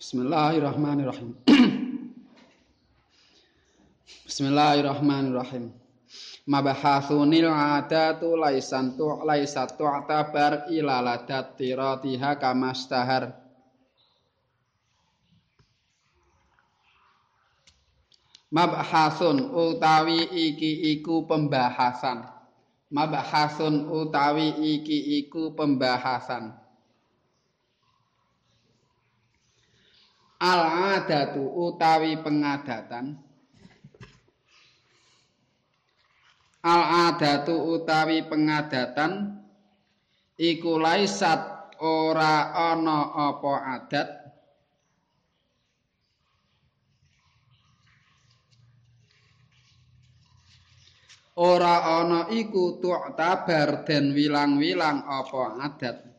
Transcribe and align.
Bismillahirrahmanirrahim. 0.00 1.36
Bismillahirrahmanirrahim. 4.24 5.76
Mabahasunil 6.48 7.52
adatu 7.52 8.32
laisan 8.32 8.96
tu 8.96 9.04
laisat 9.20 9.76
tu'tabar 9.76 10.72
ila 10.72 11.04
ladat 11.04 11.52
tiratiha 11.60 12.40
kamastahar. 12.40 13.36
Mabhasun 18.48 19.52
utawi 19.52 20.24
iki 20.32 20.96
iku 20.96 21.28
pembahasan. 21.28 22.24
Mabhasun 22.88 23.84
utawi 23.84 24.48
iki 24.80 25.20
iku 25.20 25.52
pembahasan. 25.52 26.59
Al-adatu 30.40 31.68
utawi 31.68 32.16
pengadatan. 32.16 33.12
Al-adatu 36.64 37.76
utawi 37.76 38.24
pengadatan 38.24 39.36
iku 40.40 40.80
laisat 40.80 41.76
ora 41.80 42.52
ana 42.52 43.12
apa 43.12 43.52
adat 43.80 44.08
ora 51.40 52.00
ana 52.00 52.28
iku 52.28 52.76
tu'tabar 52.80 53.88
den 53.88 54.12
wilang-wilang 54.12 55.04
apa 55.04 55.42
adat 55.64 56.09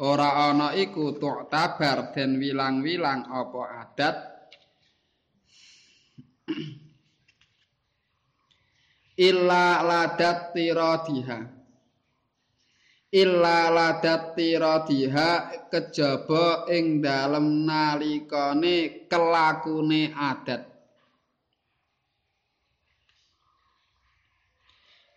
ora 0.00 0.48
ana 0.48 0.72
iku 0.72 1.12
tu'tabar 1.20 2.16
den 2.16 2.40
wilang-wilang 2.40 3.28
apa 3.28 3.62
adat? 3.84 4.16
Illa 9.28 9.84
ladat 9.84 10.56
tiradiha 10.56 11.60
illa 13.12 13.68
ladat 13.68 14.38
tiradiha 14.38 15.30
kejaba 15.68 16.64
ing 16.72 17.04
dalem 17.04 17.68
nalikane 17.68 19.04
kelakune 19.10 20.14
adat. 20.16 20.64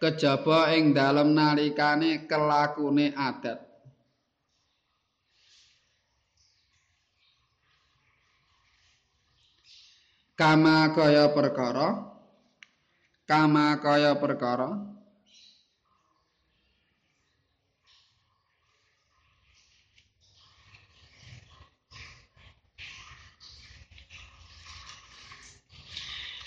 Kejaba 0.04 0.76
ing 0.76 0.92
dalem 0.92 1.32
nalikane 1.32 2.28
kelakune 2.28 3.16
adat 3.16 3.73
kama 10.34 10.90
kaya 10.94 11.30
perkara. 11.30 12.10
Kama 13.24 13.80
kaya 13.80 14.18
perkara. 14.20 14.94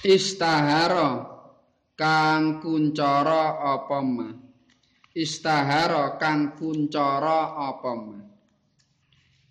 Istahara 0.07 1.27
kang 1.99 2.63
kuncara 2.63 3.59
apa 3.75 3.99
ma? 3.99 4.31
Istahara 5.11 6.15
kang 6.15 6.55
kuncara 6.55 7.59
apa 7.59 7.93
ma? 7.99 8.19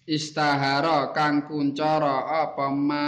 Istahara 0.07 1.11
kang 1.11 1.43
kuncara 1.43 2.47
apa 2.47 2.67
ma 2.71 3.05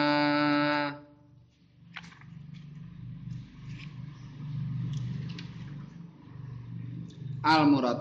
al 7.48 7.64
murad 7.64 8.00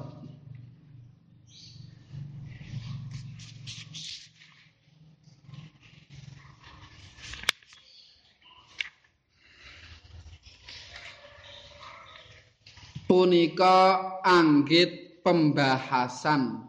punika 13.07 13.79
anggit 14.27 15.23
pembahasan 15.23 16.67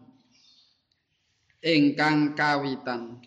ingkang 1.65 2.37
kawitan 2.37 3.17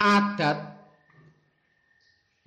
adat 0.00 0.58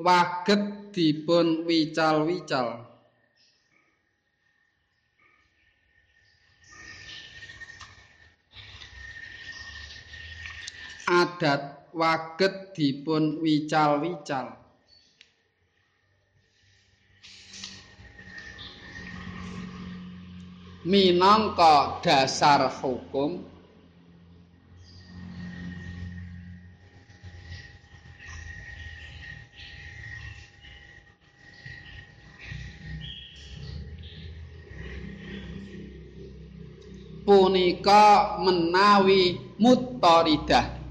waget 0.02 0.90
dipun 0.90 1.62
wical-wical. 1.70 2.82
Adat 11.06 11.94
waget 11.94 12.74
dipun 12.74 13.38
wical-wical. 13.38 14.58
Minangka 20.84 22.02
dasar 22.04 22.68
hukum 22.82 23.53
punika 37.24 38.36
menawi 38.44 39.40
muttaridah. 39.56 40.84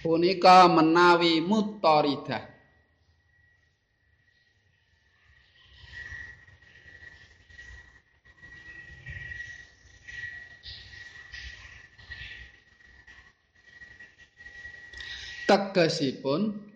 Punika 0.00 0.68
menawi 0.68 1.40
muttaridah. 1.40 2.48
Tegesipun 15.48 16.69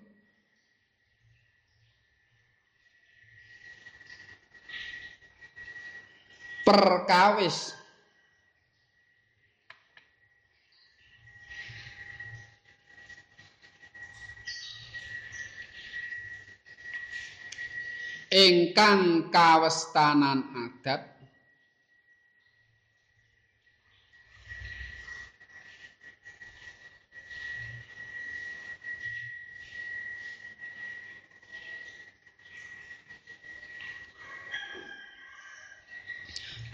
perkawis. 6.65 7.77
Ingkang 18.35 19.31
kawestanan 19.31 20.51
adat 20.59 21.14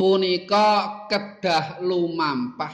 punika 0.00 1.04
kedah 1.12 1.84
lumampah. 1.84 2.72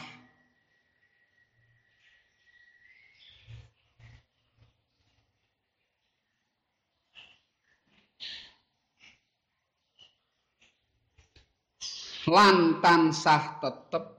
Lan 12.31 12.79
tansah 12.79 13.59
tetep 13.59 14.16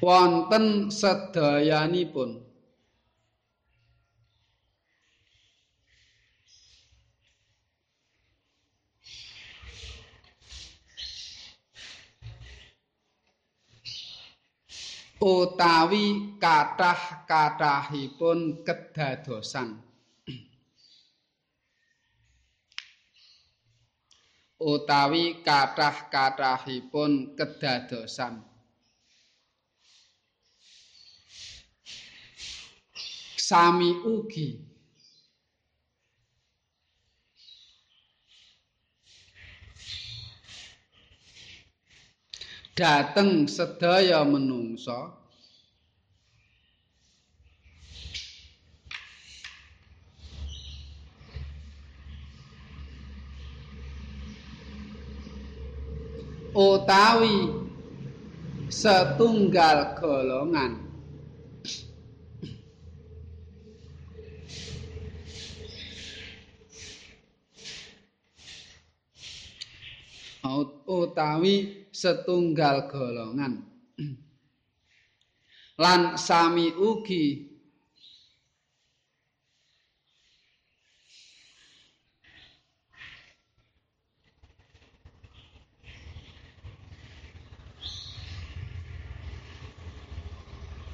wonten 0.00 0.88
sedayanipun? 0.92 2.44
Utawi 15.16 16.36
kathah-kathahipun 16.38 18.60
kedadosan. 18.62 19.80
Utawi 24.60 25.40
kathah-kathahipun 25.40 27.32
kedadosan 27.32 28.55
sami 33.46 33.94
ugi. 34.02 34.58
Dateng 42.74 43.46
sedaya 43.46 44.26
menungsa. 44.26 45.14
Utawi 56.56 57.52
setunggal 58.72 59.94
golongan 60.00 60.85
utawi 70.86 71.86
setunggal 71.92 72.88
golongan. 72.88 73.62
Lan 75.82 76.16
sami 76.16 76.72
ugi 76.72 77.56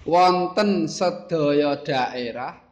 wonten 0.03 0.91
sedaya 0.91 1.79
daerah 1.79 2.72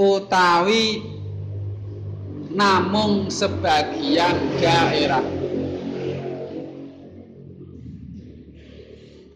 utawi 0.00 1.04
namung 2.56 3.28
sebagian 3.28 4.56
daerah. 4.56 5.20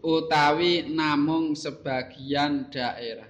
Utawi 0.01 0.89
namung 0.89 1.53
sebagian 1.53 2.65
daerah. 2.73 3.29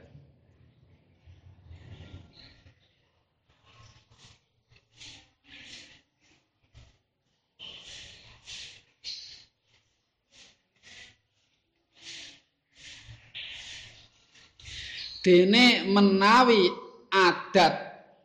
Dene 15.19 15.83
menawi 15.89 16.84
adat 17.15 17.75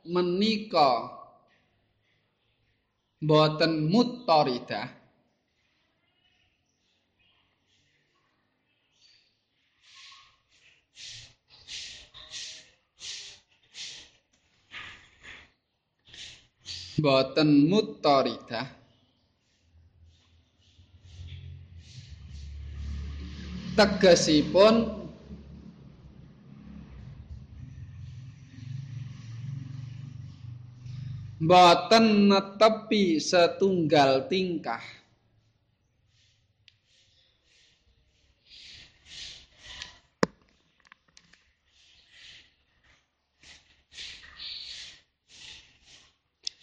menika 0.02 1.06
boten 3.22 3.86
mutoridah 3.86 4.90
boten 16.98 17.70
mutoridah 17.70 18.66
tegesipun 23.78 25.08
boten 31.40 32.28
netepi 32.28 33.16
setunggal 33.16 34.28
tingkah. 34.28 34.84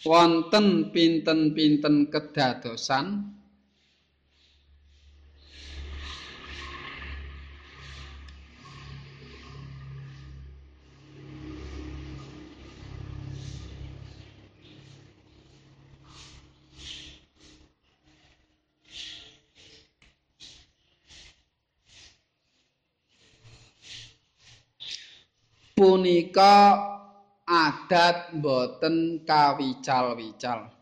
Wonten 0.07 0.93
pinten-pinten 0.95 2.07
kedadosan 2.07 3.35
punika 26.07 26.79
adat 27.43 28.31
boten 28.39 29.27
kawical-wical 29.27 30.76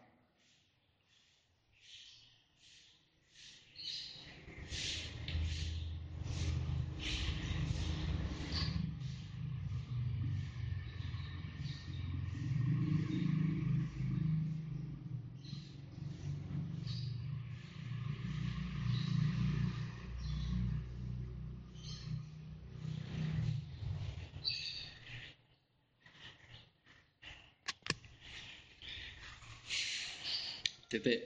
titik 30.96 31.20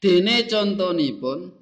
dene 0.00 0.48
contonipun 0.48 1.52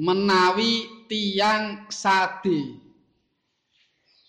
menawi 0.00 1.04
tiang 1.04 1.84
sadi 1.92 2.80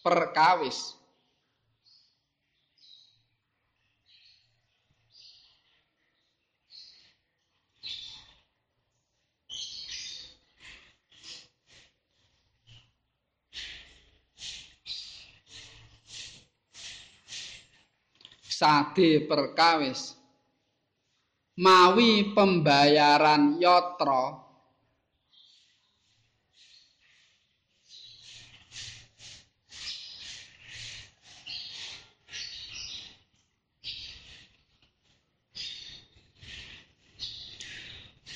perkawis 0.04 1.03
sade 18.54 19.26
perkawis. 19.26 20.14
Mawi 21.58 22.34
pembayaran 22.34 23.58
yatra. 23.58 24.42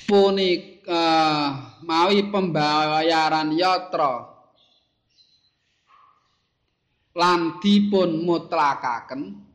Punik 0.08 0.88
uh, 0.88 1.78
mawi 1.84 2.30
pembayaran 2.30 3.54
yatra. 3.54 4.34
Lan 7.18 7.58
dipun 7.58 8.22
mutlakaken. 8.26 9.47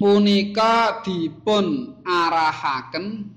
Punika 0.00 1.04
dipun 1.04 2.00
arahaken. 2.08 3.36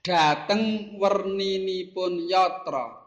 Dhateng 0.00 0.96
werninipun 0.96 2.24
yatra 2.30 3.05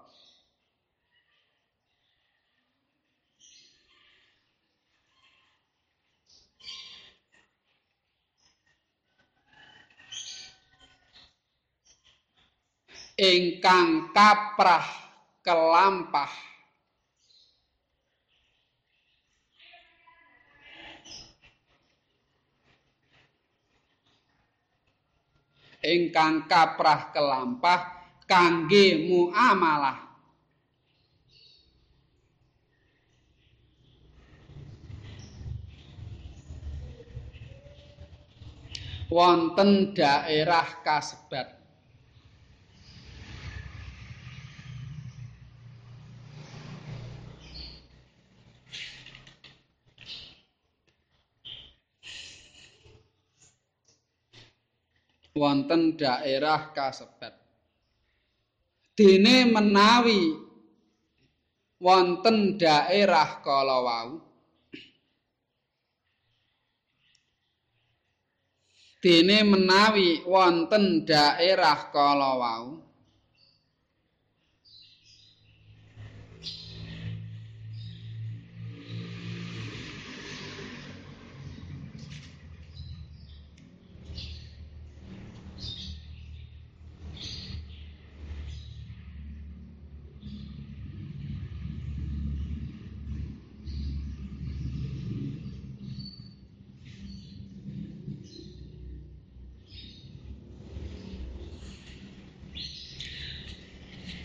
ingkang 13.19 14.15
kaprah 14.15 14.88
kelampah. 15.43 16.31
Ingkang 25.83 26.47
kaprah 26.47 27.11
kelampah 27.11 28.07
kangge 28.23 29.03
muamalah. 29.03 30.07
Wonten 39.09 39.97
daerah 39.97 40.85
kasebat 40.85 41.58
wonten 55.39 55.96
daerah 55.96 56.75
kasebat. 56.75 57.39
Dene 59.00 59.48
menawi 59.48 60.36
wonten 61.79 62.60
daerah 62.60 63.39
kala 63.39 63.79
wau 63.79 64.10
Dene 69.00 69.48
menawi 69.48 70.27
wonten 70.27 71.08
daerah 71.08 71.88
kala 71.88 72.36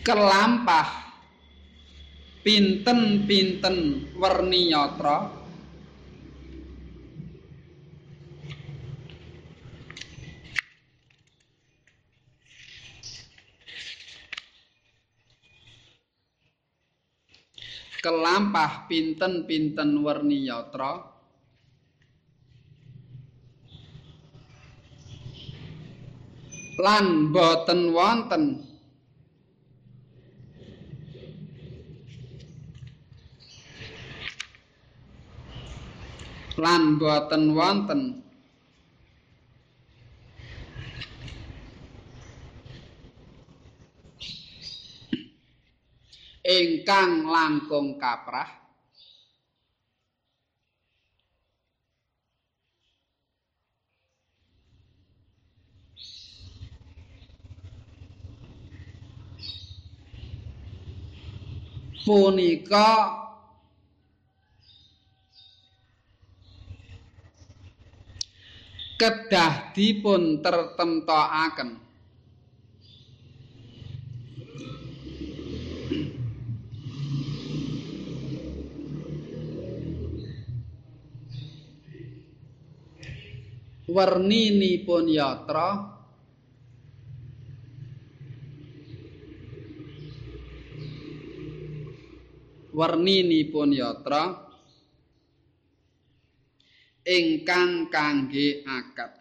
kelampah. 0.05 1.01
Pinten-pinten 2.45 4.05
werni 4.21 4.69
yatra 4.69 5.33
kelampah 18.05 18.85
pinten-pinten 18.85 20.05
werni 20.05 20.45
yatra 20.45 21.01
lan 26.77 27.33
boten 27.33 27.89
wonten 27.89 28.64
lan 36.55 36.95
boten 36.95 37.51
wonten. 37.51 38.23
Ingkang 46.45 47.25
langkung 47.25 47.97
kaprah. 47.97 48.65
Punika 62.05 63.25
kedah 68.95 69.75
dipun 69.75 70.39
tertemtokaken 70.39 71.83
werninipun 83.91 85.11
yatra 85.11 85.69
werninipun 92.75 93.71
yatra 93.71 94.44
ingkang 97.05 97.87
kangge 97.93 98.65
akad. 98.65 99.13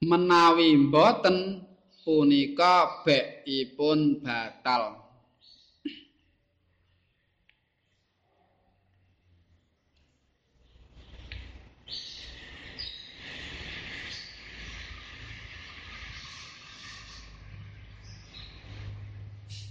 Menawi 0.00 0.80
mboten 0.80 1.60
punika 2.00 3.04
bekipun 3.04 4.24
batal 4.24 5.09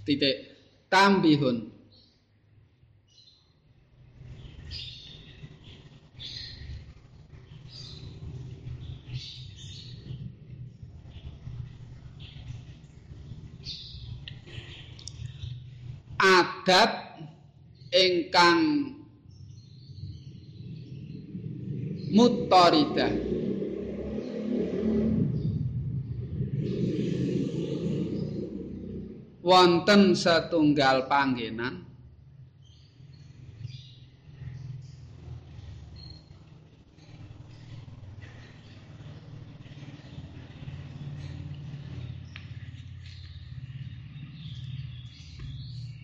titik 0.10 0.58
tambihun. 0.90 1.70
Adat 16.20 17.22
ingkang 17.94 18.62
muttaridah 22.10 23.29
wonten 29.50 30.14
setunggal 30.14 31.10
panggenan. 31.10 31.90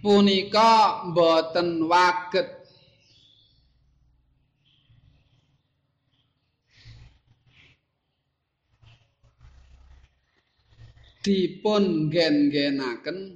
Punika 0.01 1.05
boten 1.13 1.85
waget 1.85 2.64
dipun 11.25 12.13
gen-genaken 12.13 13.33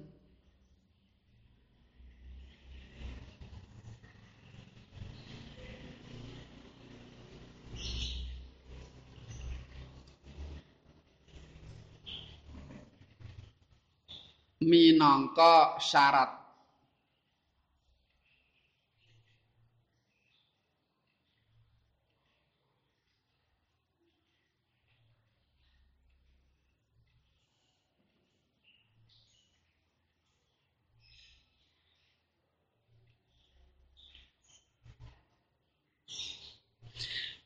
minangka 14.62 15.82
syarat 15.82 16.39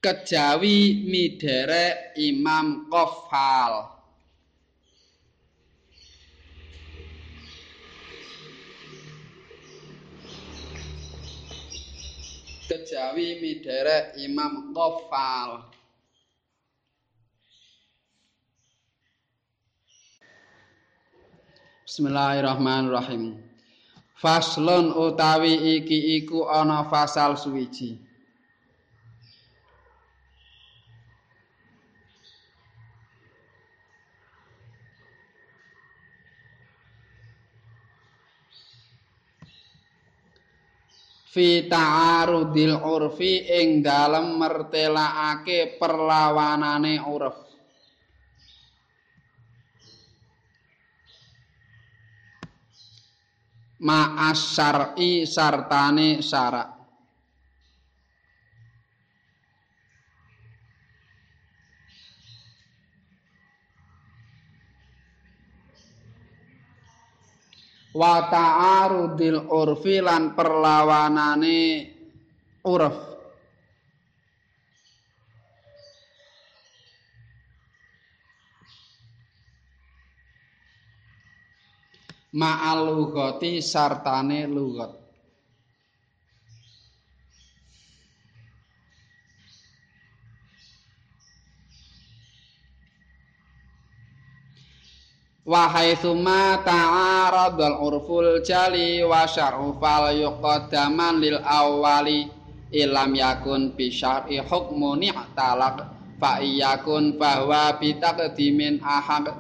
kejawi 0.03 1.07
midherek 1.07 2.11
Imam 2.19 2.91
Qofal. 2.91 3.87
Kejawi 12.67 13.39
midherek 13.39 14.19
Imam 14.19 14.75
Qofal. 14.75 15.71
Bismillahirrahmanirrahim. 21.87 23.39
Faslun 24.19 24.91
utawi 24.99 25.79
iki 25.79 26.19
iku 26.19 26.43
ana 26.51 26.83
fasal 26.91 27.39
suwiji 27.39 28.11
fi 41.33 41.65
ta'arudil 41.65 42.77
urfi 42.77 43.49
ing 43.49 43.81
dalem 43.81 44.37
mertelakake 44.37 45.81
perlawanane 45.81 47.01
uruf 47.01 47.41
ma'as 53.81 54.39
syar'i 54.53 55.25
sartane 55.25 56.21
syarak 56.21 56.72
wa 67.93 68.25
ta'arudil 68.25 69.45
urfi 69.53 70.01
lan 70.01 70.33
perlawanane 70.33 71.61
uruf 72.65 72.97
ma'al 82.33 82.81
lughati 82.89 83.61
sartane 83.61 84.49
lughat 84.49 85.02
Wahai 95.43 95.99
summa 95.99 96.63
ta'aradul 96.63 97.75
urful 97.83 98.39
jali 98.47 99.03
wa 99.03 99.27
syar'u 99.27 99.75
fal 99.75 100.15
yuqaddaman 100.15 101.19
lil 101.19 101.35
awwali. 101.43 102.31
Ilam 102.71 103.11
yakun 103.11 103.75
bi 103.75 103.91
syar'i 103.91 104.39
hukmu 104.39 104.95
ni'talaq 105.03 105.83
fa 106.15 106.39
iyakun 106.39 107.19
bahwa 107.19 107.75
bitaqdimin 107.75 108.79
ahad. 108.87 109.35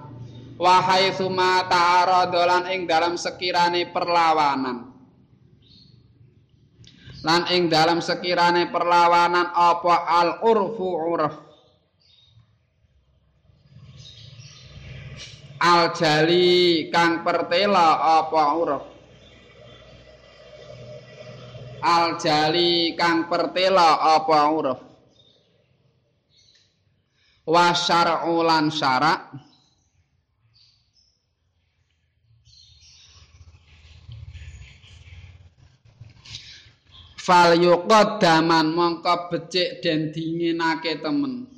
Wahai 0.59 1.15
summa 1.15 1.71
ta'aradulan 1.71 2.67
ing 2.75 2.83
dalam 2.83 3.15
sekirane 3.15 3.87
perlawanan. 3.95 4.91
Lan 7.23 7.47
ing 7.47 7.71
dalam 7.71 8.03
sekirane 8.03 8.67
perlawanan 8.67 9.55
apa 9.55 10.03
al 10.03 10.43
urfu 10.43 11.15
urf 11.15 11.52
aljali 15.63 16.91
kang 16.91 17.23
pertela 17.23 18.19
apa 18.19 18.43
uruf 18.59 18.83
aljali 21.79 22.99
kang 22.99 23.31
pertela 23.31 24.19
apa 24.19 24.39
uruf 24.51 24.79
wa 27.47 27.71
syar'u 27.71 28.43
lan 28.43 28.67
syara' 28.67 29.31
fal 37.23 37.55
yuqaddaman 37.55 38.67
mongko 38.75 39.31
becik 39.31 39.79
den 39.79 40.11
dinginake 40.11 40.99
temen 40.99 41.52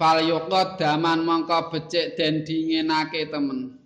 fal 0.00 0.24
yuqaddaman 0.24 1.20
mongko 1.28 1.68
becik 1.68 2.16
den 2.16 2.40
dinginake 2.40 3.28
temen. 3.28 3.76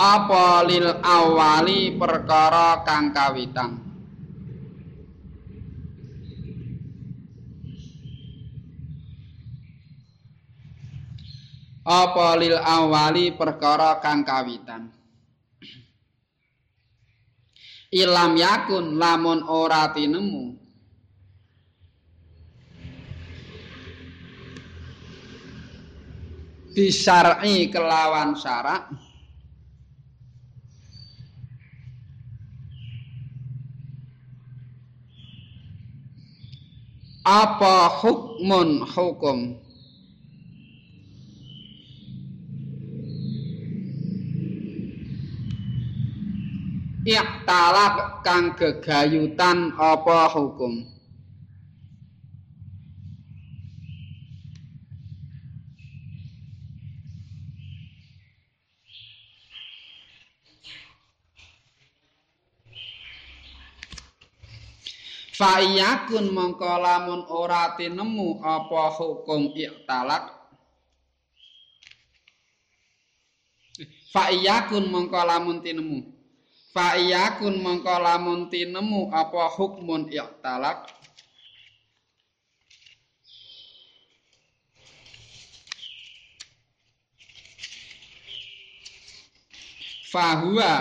Apa 0.00 0.64
lil 0.64 0.88
awali 1.04 1.92
perkara 1.92 2.80
kang 2.88 3.12
kawitan? 3.12 3.84
Apa 11.84 12.28
lil 12.40 12.56
awali 12.56 13.32
perkara 13.36 14.00
kang 14.00 14.24
kawitan 14.24 14.95
ilam 17.96 18.36
yakun 18.36 19.00
lamun 19.00 19.40
ora 19.48 19.88
tinemu. 19.96 20.52
Bisar'i 26.76 27.72
kelawan 27.72 28.36
syarak. 28.36 28.92
Apa 37.24 37.90
hukmun 38.04 38.84
hukum 38.86 39.65
Iktalak 47.06 48.26
kang 48.26 48.58
gegayutan 48.58 49.70
apa 49.78 50.26
hukum? 50.26 50.82
Fa 65.30 65.62
iyakun 65.62 66.34
mongko 66.34 66.74
lamun 66.82 67.22
ora 67.30 67.78
tinemu 67.78 68.42
apa 68.42 68.90
hukum 68.98 69.54
iktalak 69.54 70.26
fa 74.10 74.34
iyakun 74.34 74.90
mongko 74.90 75.20
lamun 75.22 75.62
tinemu 75.62 76.15
fa 76.76 76.92
iyakun 77.00 77.64
mongko 77.64 77.96
lamun 78.04 78.52
tinemu 78.52 79.08
apa 79.08 79.48
hukmun 79.48 80.12
iktalak 80.12 80.92
fahuwa 90.12 90.72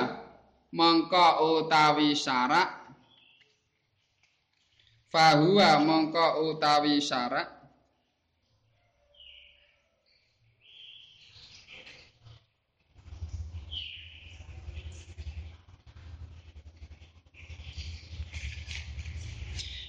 mongko 0.75 1.27
utawi 1.63 2.11
syarak. 2.11 2.83
Fahuwa 5.11 5.79
mongko 5.79 6.43
utawi 6.51 6.99
syarak 6.99 7.54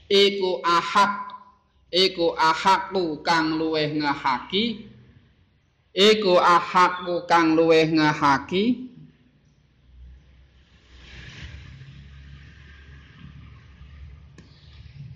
iku 0.09 0.63
ahak. 0.63 1.27
Iku 1.87 2.35
ahakku 2.35 3.23
kang 3.23 3.57
luweh 3.57 3.89
ngahaki. 3.95 4.91
Iku 5.95 6.35
ahakku 6.37 7.25
kang 7.31 7.55
luweh 7.55 7.87
ngahaki. 7.89 8.91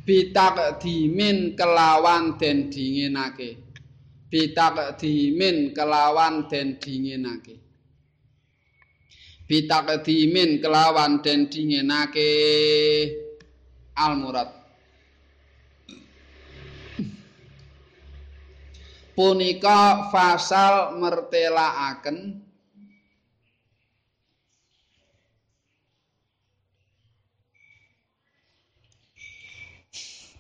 Bitak 0.07 0.81
dimin 0.81 1.59
kelawan 1.59 2.38
den 2.38 2.70
dinginake. 2.70 3.61
Bitak 4.31 4.96
dimin 4.98 5.74
kelawan 5.74 6.46
den 6.46 6.79
dinginake. 6.79 7.59
Bitak 9.44 10.07
dimin 10.07 10.62
kelawan 10.62 11.18
den 11.18 11.50
dinginake. 11.50 12.31
Al 13.98 14.16
murad 14.16 14.60
punika 19.20 20.09
fasal 20.09 20.96
mertelaaken 20.96 22.40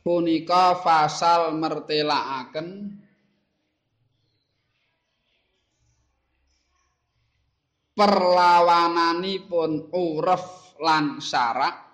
punika 0.00 0.80
fasal 0.80 1.52
mertelaaken 1.60 2.96
perlawananipun 7.92 9.92
uruf 9.92 10.72
lan 10.80 11.20
syarak 11.20 11.89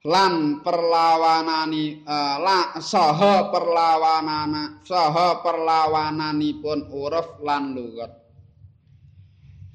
lan 0.00 0.64
perlawanani 0.64 2.00
uh, 2.08 2.36
la 2.40 2.80
saha 2.80 3.52
perlawanana 3.52 4.80
saha 4.80 5.44
perlawananipun 5.44 6.88
uruf 6.88 7.36
lan 7.44 7.76
lugat. 7.76 8.08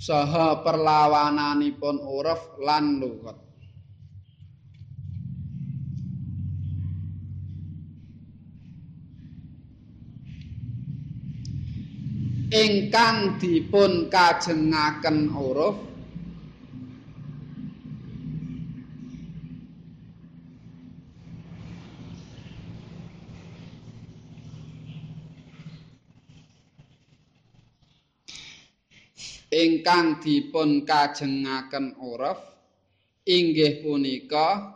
Saha 0.01 0.65
perlawananipun 0.65 2.01
uruf 2.01 2.57
lan 2.57 2.97
lugat. 2.97 3.37
Ingkang 12.55 13.37
dipun 13.37 14.09
kajengaken 14.09 15.29
uruf 15.33 15.94
ingkang 29.55 30.19
dipun 30.19 30.83
kajengaken 30.83 31.95
uruf 31.95 32.35
inggih 33.23 33.79
punika 33.79 34.75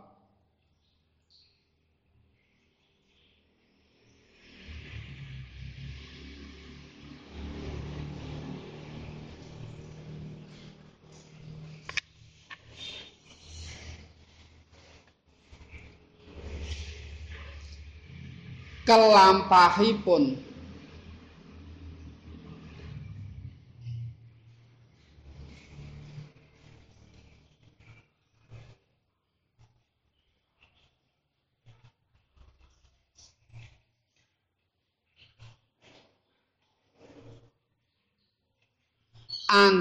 kelampahipun 18.88 20.49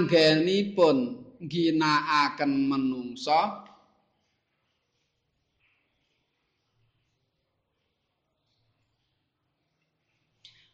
anggenipun 0.09 1.21
ginakaken 1.45 2.65
menungsa 2.65 3.61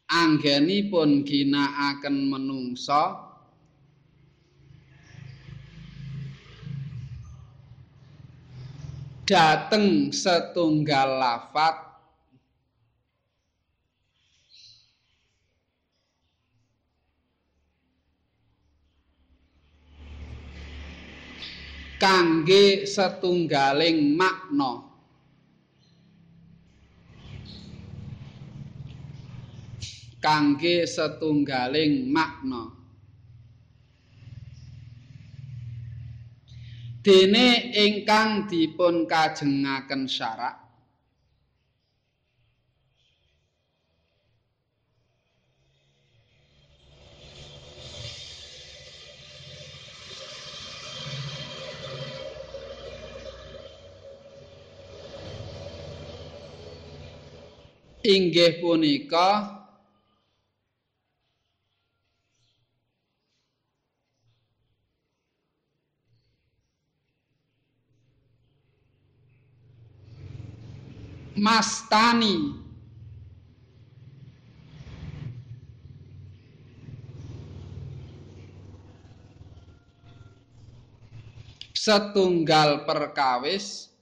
anggenipun 0.07 1.27
ginakaken 1.27 2.31
menungsa 2.31 3.27
dateng 9.27 10.15
setunggal 10.15 11.19
lafat 11.19 11.84
kangge 22.05 22.85
setunggaling 22.85 24.13
makna. 24.13 24.85
Kangge 30.21 30.85
setunggaling 30.85 32.05
makna. 32.13 32.69
Dene 37.01 37.73
ingkang 37.73 38.45
dipun 38.49 39.09
kajengaken 39.09 40.05
syarak 40.05 40.64
inggih 58.05 58.61
punika 58.61 59.55
Mastani. 71.35 72.63
Setunggal 81.75 82.87
perkawis 82.87 83.93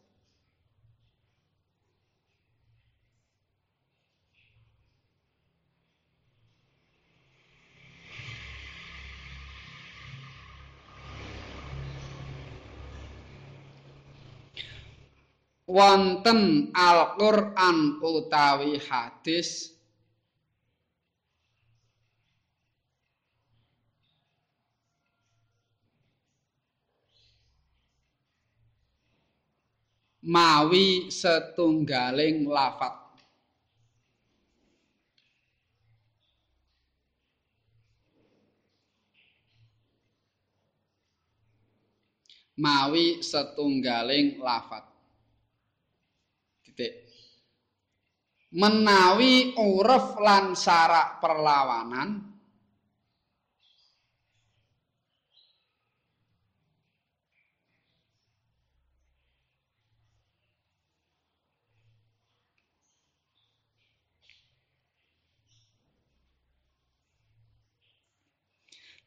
wonten 15.74 16.70
Al-Qur'an 16.70 17.98
utawi 17.98 18.78
hadis 18.78 19.74
mawi 30.22 31.10
setunggaling 31.10 32.46
lafat 32.46 32.94
mawi 42.62 43.26
setunggaling 43.26 44.38
lafat 44.38 44.93
titik 46.74 47.06
menawi 48.54 49.54
uruf 49.58 50.18
lan 50.18 50.58
syarak 50.58 51.22
perlawanan 51.22 52.34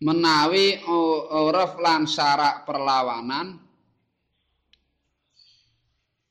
menawi 0.03 0.87
uruf 0.87 1.83
lan 1.83 2.07
syarak 2.07 2.63
perlawanan 2.63 3.66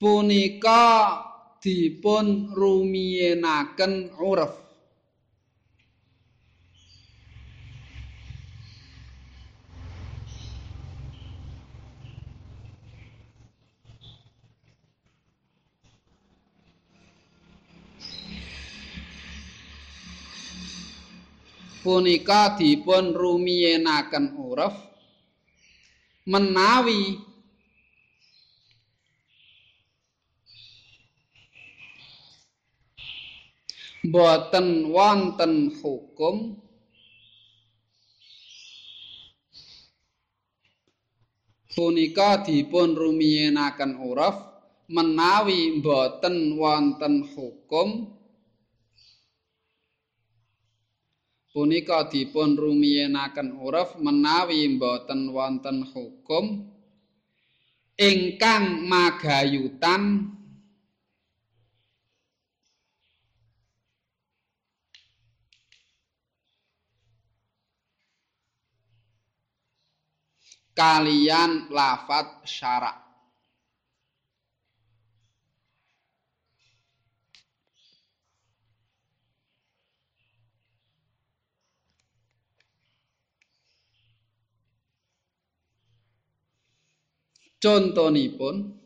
punika 0.06 0.86
dipun 1.58 2.54
rumiyenaken 2.54 4.14
uruf 4.22 4.54
punika 21.82 22.54
dipun 22.62 23.10
rumiyenaken 23.10 24.38
uruf 24.38 24.78
menawi 26.30 27.18
boten 34.16 34.96
wonten 34.96 35.76
hukum. 35.76 36.56
Punika 41.76 42.40
dipun 42.48 42.96
rumiyenaken 42.96 44.00
uruf 44.00 44.40
menawi 44.88 45.84
boten 45.84 46.56
wonten 46.56 47.28
hukum. 47.36 48.16
Punika 51.52 52.08
dipun 52.08 52.56
rumiyenaken 52.56 53.60
uruf 53.60 54.00
menawi 54.00 54.80
boten 54.80 55.36
wonten 55.36 55.84
hukum. 55.92 56.72
Ingkang 58.00 58.88
magayutan 58.88 60.35
kalian 70.76 71.72
lafat 71.72 72.44
syarak. 72.44 73.02
Contonipun 87.64 88.85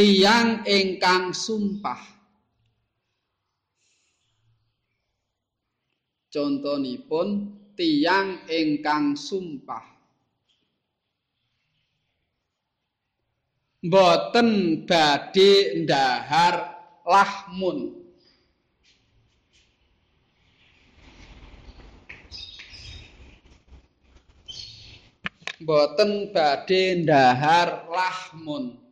tiang 0.00 0.64
ingkang 0.64 1.36
sumpah. 1.36 2.00
Contonipun 6.32 7.28
tiang 7.76 8.48
ingkang 8.48 9.12
sumpah. 9.12 9.84
Boten 13.84 14.80
badhe 14.88 15.84
ndahar 15.84 16.80
lahmun. 17.04 18.00
Boten 25.60 26.32
badhe 26.32 27.04
ndahar 27.04 27.84
lahmun 27.92 28.89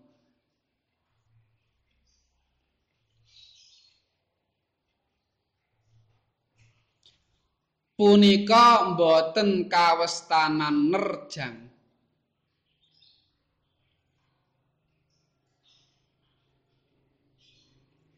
punika 7.99 8.95
boten 8.95 9.67
kawestanan 9.67 10.95
nerjang. 10.95 11.67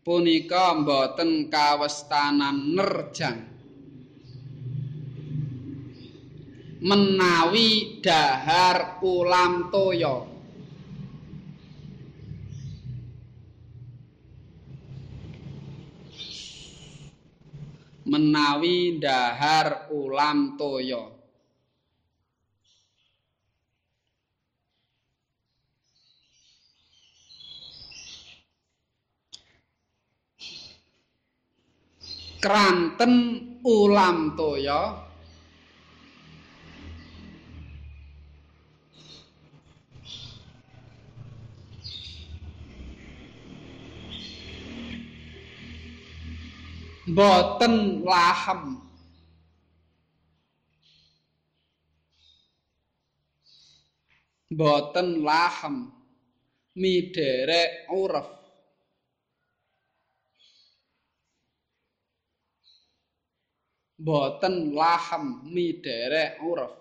Punika 0.05 0.77
boten 0.85 1.49
kawestanan 1.49 2.77
nerjang. 2.77 3.41
Menawi 6.81 8.01
dahar 8.05 9.01
ulam 9.01 9.73
toya 9.73 10.30
menawi 18.07 19.01
dahar 19.01 19.91
ulam 19.93 20.57
toya. 20.57 21.05
Kranten 32.41 33.15
ulam 33.61 34.33
toya 34.33 35.10
boten 47.15 48.05
lahem. 48.05 48.63
Boten 54.51 55.23
lahem. 55.23 55.77
Miderek 56.75 57.91
uruf 57.91 58.29
boten 63.99 64.75
lahem. 64.75 65.25
Midere 65.51 66.39
uruf 66.43 66.81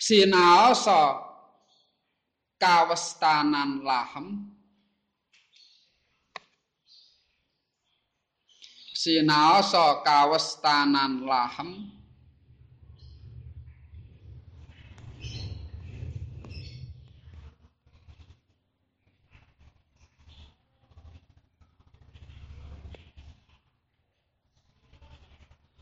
sinaosa 0.00 1.20
kawestanan 2.56 3.84
lahem 3.84 4.49
sinaosa 9.00 10.04
kawestanan 10.04 11.24
lahem. 11.24 11.88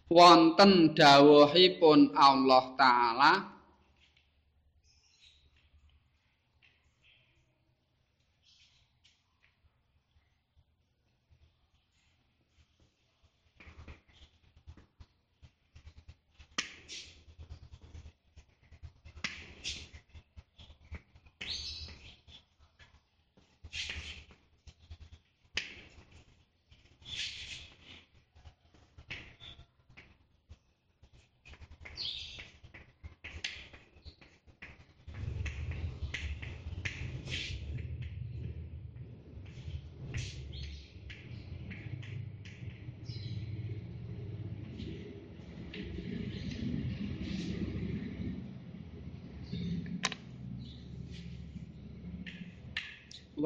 Wonten 0.08 0.94
dawuhipun 0.94 2.14
Allah 2.14 2.64
taala 2.78 3.57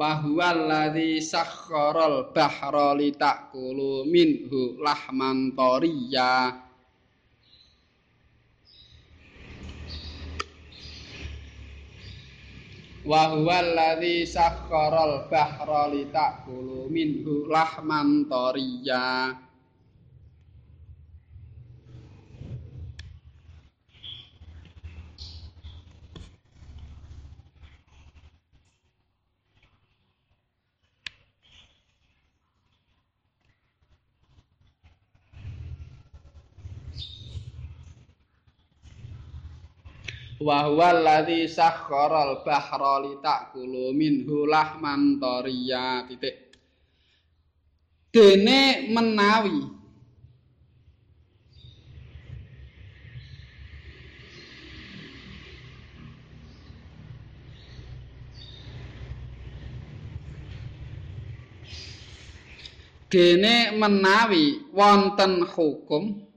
wa 0.03 0.19
huwal 0.19 0.67
ladzi 0.67 1.23
sakharal 1.23 2.35
bahra 2.35 2.91
litakulu 2.91 4.03
minhu 4.03 4.75
lahman 4.83 5.55
tariya. 5.55 6.59
Wa 13.07 13.31
huwal 13.31 13.71
ladzi 13.79 14.27
sakharal 14.27 15.31
bahra 15.31 15.87
litakulu 15.87 16.91
minhu 16.91 17.47
lahman 17.47 18.27
tariya 18.27 19.39
wa 40.43 40.67
huwa 40.67 40.89
alladzi 40.89 41.47
sakharal 41.47 42.43
bahra 42.43 42.99
li 42.99 43.15
ta'kulu 43.23 43.95
minhu 43.95 44.43
lahman 44.43 45.15
tariya. 45.19 46.03
Titik. 46.07 46.59
Dene 48.11 48.91
menawi. 48.91 49.59
Dene 63.07 63.77
menawi 63.79 64.73
wonten 64.73 65.45
hukum 65.47 66.32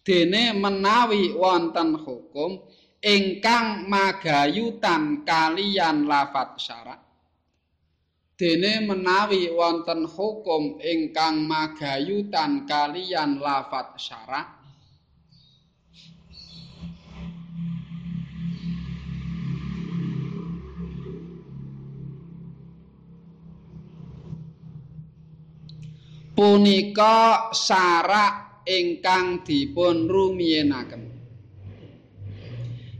dene 0.00 0.56
menawi 0.56 1.36
wonten 1.36 1.92
hukum 1.96 2.64
ingkang 3.04 3.88
magayutan 3.88 5.24
kalian 5.24 6.08
lafat 6.08 6.56
syarat. 6.56 7.00
Dene 8.40 8.88
menawi 8.88 9.52
wonten 9.52 10.08
hukum 10.08 10.80
ingkang 10.80 11.44
magayutan 11.44 12.64
kalian 12.64 13.36
lafat 13.36 14.00
syarat. 14.00 14.48
Punika 26.32 27.52
syarat 27.52 28.49
ingkang 28.70 29.42
dipun 29.42 30.06
rumiyenaken. 30.06 31.02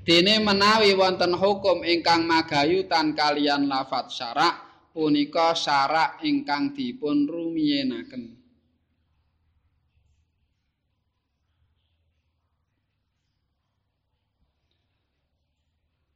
Dene 0.03 0.43
menawi 0.43 0.99
wonten 0.99 1.39
hukum 1.39 1.87
ingkang 1.87 2.27
magayutan 2.27 3.15
kalian 3.15 3.71
lafat 3.71 4.11
syarak 4.11 4.55
punika 4.91 5.55
syarak 5.55 6.19
ingkang 6.27 6.75
dipun 6.75 7.31
rumiyenaken. 7.31 8.43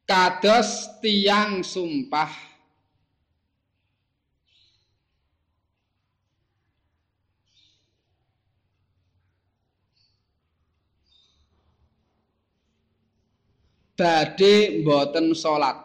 Kados 0.05 1.01
tiang 1.01 1.65
sumpah 1.65 2.54
badhe 13.95 14.83
mboten 14.83 15.35
salat. 15.35 15.79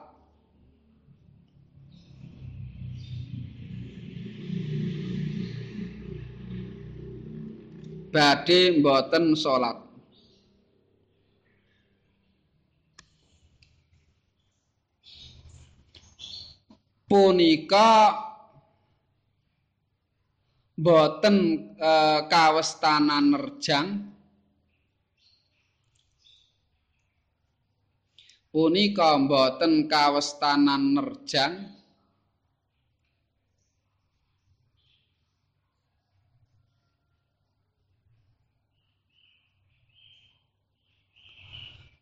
Badhe 8.09 8.59
mboten 8.81 9.37
salat. 9.37 9.77
Punika 17.09 17.89
mboten 20.77 21.37
e, 21.73 21.91
kawestanan 22.29 23.33
nerjang 23.33 24.18
punika 28.49 29.13
mboten 29.17 29.85
kawestanan 29.85 30.97
nerjang. 30.97 31.77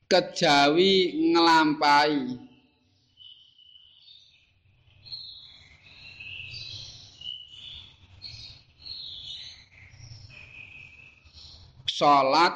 Kejawi 0.07 1.19
nglampahi. 1.35 2.39
Salat 11.97 12.55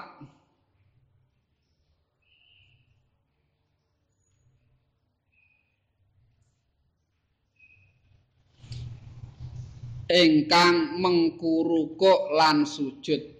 ingkang 10.12 10.99
mengkurukuk 10.99 12.36
lan 12.36 12.68
sujud. 12.68 13.39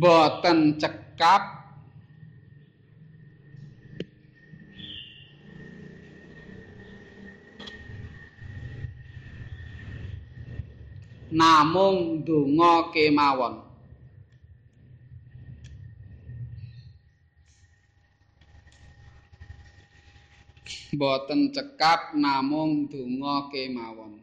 Boten 0.00 0.80
cekap 0.80 1.59
namung 11.30 12.26
donga 12.26 12.90
kemawon. 12.90 13.62
Boten 20.90 21.54
cekap 21.54 22.18
namung 22.18 22.90
donga 22.90 23.46
kemawon. 23.48 24.18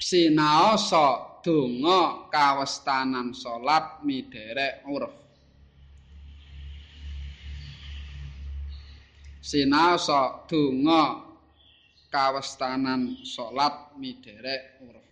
Sinaosa 0.00 1.40
donga 1.40 2.28
kawestanan 2.28 3.32
salat 3.32 4.04
miderek 4.04 4.84
uruf 4.84 5.21
sinaosa 9.42 10.46
donga 10.46 11.02
kawestanan 12.14 13.02
salat 13.26 13.74
miderek 13.98 14.62
uruf 14.86 15.06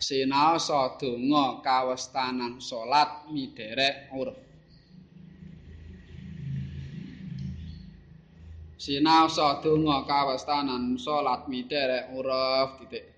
sinaosa 0.00 0.96
donga 1.00 1.44
kawestanan 1.60 2.56
salat 2.58 3.28
miderek 3.28 3.96
uruf 4.16 4.46
sinaosa 8.86 9.58
donga 9.62 10.06
kawastanan 10.06 10.94
salat 10.94 11.50
miderek 11.50 12.06
uruf 12.14 12.78
titik 12.78 13.15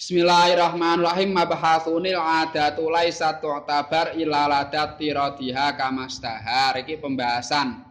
Bismillahirrahmanirrahim. 0.00 1.36
Mabhasunil 1.36 2.16
adatu 2.16 2.88
laisa 2.88 3.36
tu'tabar 3.36 4.16
illa 4.16 4.48
ladat 4.48 4.96
tiradiha 4.96 5.76
kamastahar 5.76 6.80
iki 6.80 6.96
pembahasan. 6.96 7.84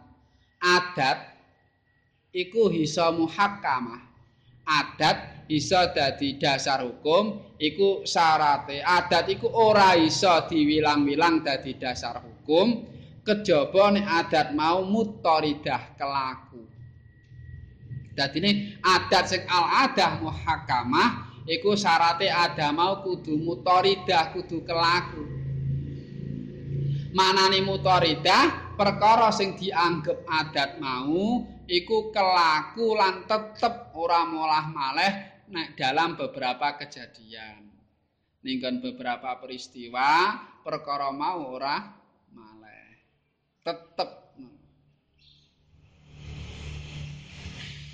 Adat 0.58 1.38
iku 2.34 2.66
hisa 2.66 3.14
muhakkamah. 3.14 4.02
Adat 4.66 5.46
bisa 5.46 5.94
dadi 5.94 6.34
dasar 6.34 6.82
hukum 6.82 7.54
iku 7.62 8.02
syarate. 8.02 8.82
Adat 8.82 9.30
iku 9.30 9.46
ora 9.46 9.94
iso 9.94 10.34
diwilang-wilang 10.50 11.46
dadi 11.46 11.78
dasar 11.78 12.18
hukum. 12.26 12.90
Kejaba 13.22 13.94
nek 13.94 14.06
adat 14.26 14.50
mau 14.58 14.82
mutoridah 14.82 15.94
kelaku. 15.94 16.58
Dadine 18.18 18.82
adat 18.82 19.30
sing 19.30 19.46
al-adah 19.46 20.18
muhakamah 20.18 21.29
iku 21.48 21.76
syarate 21.76 22.28
ada 22.28 22.72
mau 22.72 23.00
kudu 23.00 23.36
mutoridah 23.40 24.32
kudu 24.34 24.64
kelaku. 24.64 25.24
Manane 27.10 27.58
mutoridah 27.66 28.74
perkara 28.78 29.34
sing 29.34 29.58
dianggep 29.58 30.24
adat 30.30 30.78
mau 30.78 31.44
iku 31.66 32.14
kelaku 32.14 32.94
lan 32.94 33.26
tetep 33.26 33.90
ora 33.94 34.22
molah 34.26 34.66
maleh 34.70 35.12
nek 35.50 35.74
dalam 35.74 36.14
beberapa 36.14 36.78
kejadian. 36.78 37.66
Ninggon 38.40 38.80
beberapa 38.80 39.36
peristiwa 39.36 40.38
perkara 40.64 41.12
mau 41.12 41.44
ora 41.50 41.76
maleh. 42.32 43.04
Tetep 43.60 44.20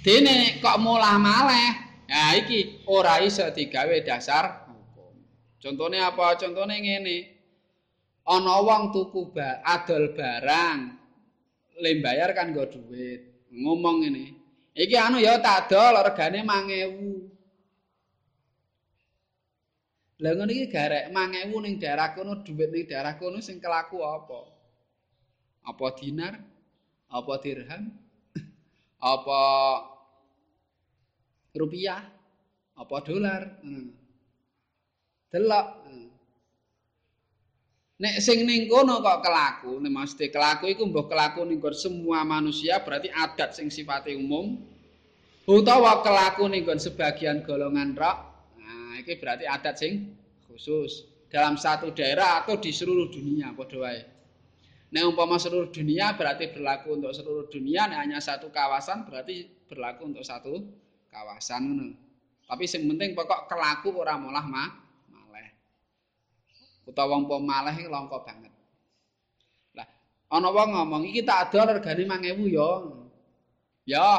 Dene 0.07 0.63
kok 0.63 0.79
mulah 0.79 1.19
maleh. 1.19 1.86
Nah 2.07 2.39
iki 2.39 2.87
ora 2.87 3.19
iso 3.19 3.43
digawe 3.51 3.99
dasar 4.07 4.71
hukum. 4.71 5.15
Contone 5.59 5.99
apa? 5.99 6.39
Contone 6.39 6.79
ngene. 6.79 7.19
Ana 8.27 8.59
wong 8.63 8.91
tuku 8.95 9.35
adol 9.63 10.15
barang 10.15 10.79
le 11.83 11.91
bayar 12.03 12.31
kan 12.35 12.55
nggo 12.55 12.67
duit. 12.71 13.51
Ngomong 13.51 14.07
ngene. 14.07 14.25
Iki 14.77 14.95
anu 14.95 15.19
ya 15.19 15.43
tak 15.43 15.67
adol 15.67 15.99
regane 16.07 16.47
1000. 16.47 17.37
Lah 20.17 20.33
ngono 20.33 20.49
iki 20.49 20.73
garek 20.73 21.13
1000 21.13 21.61
ning 21.61 21.75
daerah 21.77 22.15
kono 22.15 22.41
duit 22.41 22.71
ning 22.71 22.87
daerah 22.87 23.19
kono 23.19 23.43
sing 23.43 23.59
kelaku 23.59 24.01
apa? 24.07 24.47
Apa 25.67 25.87
dinar? 25.99 26.39
Apa 27.11 27.35
dirham? 27.43 27.91
apa 29.13 29.43
rupiah? 31.57 32.01
Apa 32.77 32.97
dolar? 33.03 33.61
Hmm. 33.65 33.93
delok. 35.33 35.69
Hmm. 35.85 36.09
nek 37.97 38.21
sing 38.21 38.45
ning 38.45 38.69
kono 38.69 39.01
kok 39.01 39.25
kelaku? 39.25 39.81
Nek 39.81 39.93
mesti 39.93 40.29
kelaku 40.29 40.71
iku 40.71 40.85
mbok 40.89 41.09
kelaku 41.09 41.45
ning 41.49 41.59
semua 41.73 42.23
manusia 42.23 42.81
berarti 42.85 43.09
adat 43.11 43.57
sing 43.57 43.73
sifate 43.73 44.13
umum. 44.15 44.61
Utawa 45.49 46.05
kelaku 46.05 46.47
ning 46.49 46.63
sebagian 46.67 47.43
golongan 47.43 47.97
rok. 47.97 48.19
Nah 48.61 49.01
iki 49.01 49.17
berarti 49.17 49.45
adat 49.49 49.77
sing 49.81 50.15
khusus. 50.49 51.09
Dalam 51.27 51.59
satu 51.59 51.91
daerah 51.91 52.41
atau 52.41 52.57
di 52.57 52.71
seluruh 52.71 53.11
dunia 53.11 53.51
padha 53.53 53.79
wae. 53.83 54.01
Nek 54.95 55.03
umpama 55.03 55.37
seluruh 55.37 55.75
dunia 55.75 56.15
berarti 56.15 56.55
berlaku 56.55 56.95
untuk 56.95 57.11
seluruh 57.11 57.51
dunia, 57.51 57.91
nek 57.91 58.07
hanya 58.07 58.19
satu 58.23 58.55
kawasan 58.55 59.03
berarti 59.03 59.67
berlaku 59.67 60.07
untuk 60.07 60.23
satu 60.23 60.63
kawasan 61.17 61.63
ngono. 61.65 61.87
Tapi 62.47 62.65
sing 62.69 62.85
penting 62.87 63.17
pokok 63.17 63.49
kelaku 63.49 63.97
ora 63.97 64.21
molah 64.21 64.45
mah 64.45 64.71
maleh. 65.11 65.49
Utawa 66.87 67.17
wong 67.17 67.27
po 67.27 67.41
maleh 67.41 67.75
langka 67.89 68.21
banget. 68.23 68.53
Lah 69.75 69.89
ana 70.31 70.49
wong 70.53 70.69
ngomong 70.77 71.03
iki 71.09 71.25
tak 71.25 71.51
adol 71.51 71.81
regane 71.81 72.05
5000 72.05 72.53
ya. 72.53 72.71
Ya. 73.89 74.11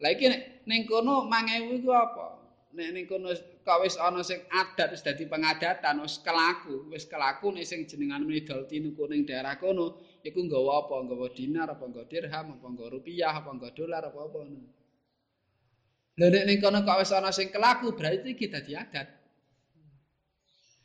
Lah 0.00 0.10
iki 0.14 0.26
ning 0.64 0.88
kono 0.88 1.28
5000 1.28 1.76
iku 1.82 1.90
apa? 1.92 2.26
Nek 2.72 2.88
ning 2.96 3.04
kono 3.04 3.36
kok 3.64 3.78
wis 3.84 4.00
ana 4.00 4.24
sing 4.24 4.40
adat 4.48 4.96
wis 4.96 5.04
dadi 5.04 5.28
pengadatan 5.28 6.00
wis 6.00 6.24
kelaku, 6.24 6.88
wis 6.88 7.04
kelaku 7.04 7.52
nek 7.52 7.68
sing 7.68 7.84
jenengan 7.84 8.24
medal 8.24 8.64
tinuku 8.64 9.04
ning 9.12 9.28
daerah 9.28 9.60
kono 9.60 10.00
iku 10.24 10.40
nggawa 10.40 10.88
apa? 10.88 11.04
Nggawa 11.04 11.26
dinar 11.36 11.68
apa 11.68 11.84
nggawa 11.84 12.08
dirham 12.08 12.46
apa 12.56 12.64
nggawa 12.64 12.88
rupiah 12.96 13.36
apa 13.36 13.52
nggawa 13.52 13.72
dolar 13.76 14.02
apa 14.08 14.20
apa 14.24 14.38
ngono. 14.40 14.73
Lha 16.14 16.30
nek 16.30 16.44
ning 16.46 16.58
kono 16.62 16.86
kok 16.86 16.98
wis 17.02 17.10
ana 17.10 17.34
sing 17.34 17.50
kelaku 17.50 17.90
berarti 17.98 18.38
kita 18.38 18.62
diadat. 18.62 19.08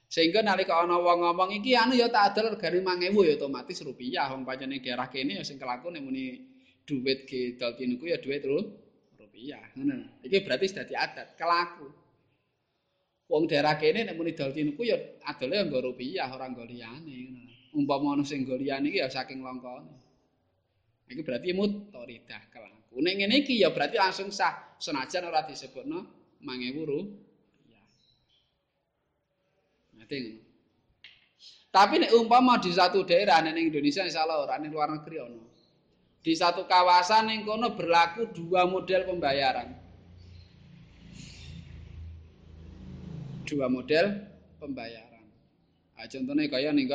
Sehingga 0.09 0.41
nalika 0.41 0.81
ana 0.81 0.97
wong 0.97 1.21
ngomong 1.21 1.53
iki 1.61 1.77
anu 1.77 1.93
ya 1.93 2.09
tak 2.09 2.33
adol 2.33 2.57
regane 2.57 2.81
5000 2.81 3.29
ya 3.29 3.33
otomatis 3.37 3.77
rupiah 3.85 4.25
wong 4.33 4.41
pancen 4.41 4.73
ning 4.73 4.81
daerah 4.81 5.05
kene 5.05 5.37
ya 5.37 5.45
sing 5.45 5.61
kelaku 5.61 5.93
nek 5.93 6.01
muni 6.01 6.33
duit 6.81 7.29
ki 7.29 7.61
dal 7.61 7.77
tinuku 7.77 8.09
ya 8.09 8.17
ru 8.17 8.57
rupiah 9.21 9.69
ngono. 9.77 10.25
Iki 10.25 10.37
berarti 10.41 10.65
sudah 10.65 10.85
diadat 10.89 11.37
kelaku. 11.37 11.87
Wong 13.29 13.45
daerah 13.45 13.77
kene 13.77 14.09
nek 14.09 14.17
muni 14.17 14.33
dal 14.33 14.49
tinuku 14.49 14.81
ya 14.81 14.97
adole 15.29 15.61
nggo 15.61 15.93
rupiah 15.93 16.25
ora 16.33 16.49
nggo 16.49 16.65
liyane 16.65 17.15
ngono. 17.29 17.53
Umpama 17.77 18.17
ana 18.17 18.25
sing 18.25 18.49
nggo 18.49 18.57
liyane 18.57 18.89
iki 18.89 18.97
ya 18.97 19.13
saking 19.13 19.45
langkane. 19.45 19.93
Iki 21.05 21.21
berarti 21.21 21.53
mutoridah 21.53 22.49
kelaku. 22.49 22.78
Nek 22.89 23.13
ngene 23.15 23.45
iki 23.45 23.61
ya 23.61 23.69
berarti 23.69 24.01
langsung 24.01 24.33
sah 24.33 24.75
senajan 24.81 25.29
ora 25.29 25.45
disebutno 25.45 25.99
5000 26.41 26.89
rupiah. 26.89 27.85
Ngono. 29.93 30.33
Tapi 31.69 31.95
nek 32.01 32.11
umpama 32.17 32.57
di 32.57 32.73
satu 32.73 33.05
daerah 33.05 33.45
ning 33.45 33.69
Indonesia 33.69 34.01
insyaallah 34.01 34.41
ora 34.41 34.57
ning 34.57 34.73
luar 34.73 34.89
negeri 34.89 35.17
ono. 35.21 35.45
Di 36.19 36.33
satu 36.33 36.65
kawasan 36.65 37.29
ning 37.29 37.45
kono 37.45 37.77
berlaku 37.77 38.33
dua 38.33 38.65
model 38.65 39.05
pembayaran. 39.05 39.69
Dua 43.45 43.69
model 43.69 44.05
pembayaran. 44.57 45.25
Nah, 45.93 46.05
contohnya 46.09 46.43
kaya 46.49 46.73
ning 46.73 46.89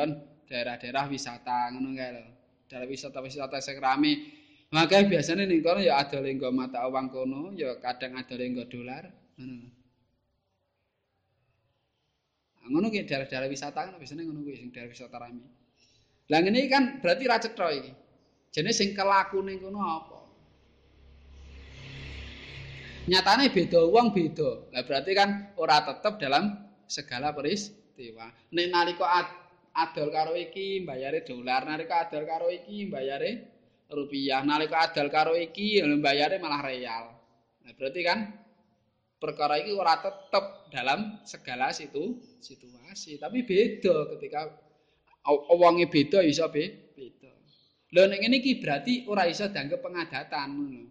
daerah-daerah 0.45 1.07
wisata 1.07 1.71
ngono 1.71 1.95
kae 1.95 2.11
lho. 2.13 2.25
Daerah 2.67 2.87
wisata-wisata 2.89 3.57
sing 3.63 3.79
rame 3.79 4.43
Maka 4.75 5.07
biasanya 5.07 5.47
ning 5.47 5.63
kono 5.63 5.79
ya 5.79 6.03
ada 6.03 6.19
lenggo 6.19 6.51
mata 6.51 6.83
uang 6.83 7.07
kono, 7.07 7.55
ya 7.55 7.79
kadang 7.79 8.19
ada 8.19 8.35
lenggo 8.35 8.67
dolar. 8.67 9.07
Ngono. 9.39 9.71
Nah, 12.59 12.67
ngono 12.67 12.91
ki 12.91 13.07
daerah-daerah 13.07 13.47
wisata 13.47 13.87
kan 13.87 13.95
biasanya 13.95 14.27
ngono 14.27 14.43
kuwi 14.43 14.59
sing 14.59 14.75
daerah 14.75 14.91
wisata 14.91 15.15
rame. 15.15 15.47
Lah 16.27 16.43
ngene 16.43 16.67
kan 16.67 16.99
berarti 16.99 17.23
ra 17.23 17.39
cetha 17.39 17.71
iki. 17.71 17.91
Jene 18.51 18.75
sing 18.75 18.91
kelaku 18.91 19.39
ning 19.47 19.63
kono 19.63 19.79
apa? 19.79 20.19
Nyatane 23.07 23.55
beda 23.55 23.79
uang 23.79 24.11
beda. 24.11 24.75
Lah 24.75 24.83
berarti 24.83 25.11
kan 25.15 25.55
ora 25.55 25.87
tetep 25.87 26.19
dalam 26.19 26.51
segala 26.83 27.31
peristiwa. 27.31 28.27
Nek 28.51 28.67
nalika 28.75 29.07
adol 29.71 30.11
karo 30.11 30.35
iki 30.35 30.83
mbayare 30.83 31.23
dolar, 31.23 31.63
nalika 31.63 32.11
adol 32.11 32.27
karo 32.27 32.51
iki 32.51 32.91
mbayare 32.91 33.54
rupiah 33.91 34.41
nalika 34.41 34.89
adal 34.89 35.07
karo 35.13 35.37
iki 35.37 35.81
mbayare 35.83 36.41
malah 36.41 36.61
real. 36.65 37.05
Nah, 37.65 37.71
berarti 37.73 38.01
kan 38.05 38.19
perkara 39.17 39.57
iki 39.61 39.73
ora 39.73 39.97
tetep 40.01 40.69
dalam 40.69 41.21
segala 41.25 41.73
situ 41.73 42.21
situasi, 42.41 43.17
tapi 43.17 43.41
beda 43.45 44.13
ketika 44.17 44.53
wonge 45.57 45.89
beda 45.89 46.21
iso 46.21 46.45
beda. 46.49 47.31
Lho 47.93 48.01
nek 48.11 48.19
ngene 48.21 48.35
iki 48.41 48.59
berarti 48.59 48.93
ora 49.07 49.25
iso 49.29 49.47
dianggep 49.49 49.79
pengadatan 49.81 50.47
ngono. 50.51 50.83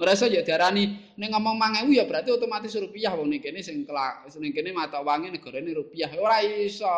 Ora 0.00 0.12
iso 0.16 0.26
ya 0.28 0.40
diarani 0.40 1.14
nek 1.16 1.28
ngomong 1.32 1.56
1000 1.84 1.90
ya 1.94 2.04
berarti 2.08 2.30
otomatis 2.32 2.74
rupiah 2.80 3.12
wong 3.14 3.28
ning 3.28 3.40
kene 3.44 3.60
sing 3.60 3.84
ning 3.84 4.52
kene 4.52 4.70
mata 4.72 5.00
wangi 5.04 5.32
negarane 5.32 5.72
rupiah. 5.72 6.12
Ora 6.16 6.40
iso. 6.44 6.88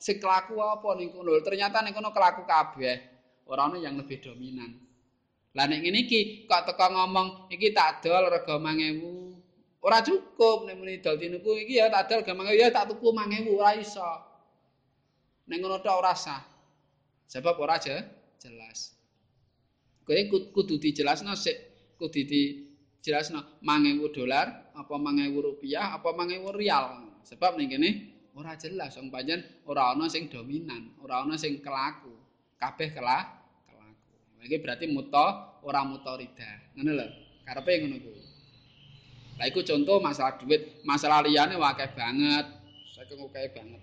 Sing 0.00 0.16
kelaku 0.16 0.56
apa 0.64 0.96
ning 0.96 1.12
kono? 1.12 1.36
Ternyata 1.44 1.84
ning 1.84 1.92
kono 1.92 2.08
kelaku 2.08 2.48
kabeh. 2.48 2.96
Ora 3.52 3.68
ono 3.68 3.76
yang 3.76 4.00
lebih 4.00 4.24
dominan. 4.24 4.89
Lah 5.50 5.66
nek 5.66 5.82
ngene 5.82 6.06
iki 6.06 6.46
kok 6.46 6.62
teko 6.62 6.86
ngomong 6.94 7.50
iki 7.50 7.74
tak 7.74 8.06
dol 8.06 8.30
rega 8.30 8.54
1000. 8.54 9.82
Ora 9.82 9.98
cukup 10.04 10.68
nek 10.68 10.76
muni 10.78 11.02
dol 11.02 11.18
tinuku 11.18 11.66
iki 11.66 11.82
ya 11.82 11.90
tak 11.90 12.06
dol 12.06 12.22
1000 12.22 12.54
ya 12.54 12.70
tak 12.70 12.94
tuku 12.94 13.10
1000 13.10 13.50
ora 13.50 13.74
iso. 13.74 14.10
Nek 15.50 15.56
ngono 15.58 15.82
tok 15.82 15.96
ora 15.98 16.14
sah. 16.14 16.38
Sebab 17.26 17.58
ora 17.58 17.82
aja 17.82 17.98
jelas. 18.38 18.94
Kowe 20.06 20.18
kudu 20.50 20.82
dijelasno 20.82 21.34
sik, 21.38 21.54
kudu 21.98 22.26
dijelasno 22.26 23.62
1000 23.62 24.14
dolar 24.14 24.74
apa 24.74 24.94
1000 24.94 25.34
rupiah 25.34 25.98
apa 25.98 26.14
1000 26.14 26.46
rial. 26.54 27.10
Sebab 27.26 27.58
ning 27.58 27.74
kene 27.74 27.90
ora 28.38 28.54
jelas 28.54 28.94
wong 28.94 29.10
panjen 29.10 29.42
ora 29.66 29.90
ana 29.90 30.06
sing 30.06 30.30
dominan, 30.30 30.94
ora 31.02 31.26
ana 31.26 31.34
sing 31.34 31.58
kelaku. 31.58 32.14
Kabeh 32.54 32.94
kelah. 32.94 33.39
Iki 34.40 34.56
berarti 34.64 34.88
muta 34.88 35.56
ora 35.60 35.84
mutarida. 35.84 36.50
Ngono 36.76 36.90
lho. 36.96 37.06
Karepe 37.44 37.72
ngono 37.84 37.96
kuwi. 38.00 38.22
Lah 39.40 39.46
iku 39.48 39.64
contoh 39.64 40.00
masalah 40.04 40.36
duit, 40.36 40.84
masalah 40.84 41.24
liyane 41.24 41.56
akeh 41.56 41.90
banget. 41.96 42.46
Saking 42.92 43.20
akeh 43.24 43.52
banget. 43.52 43.82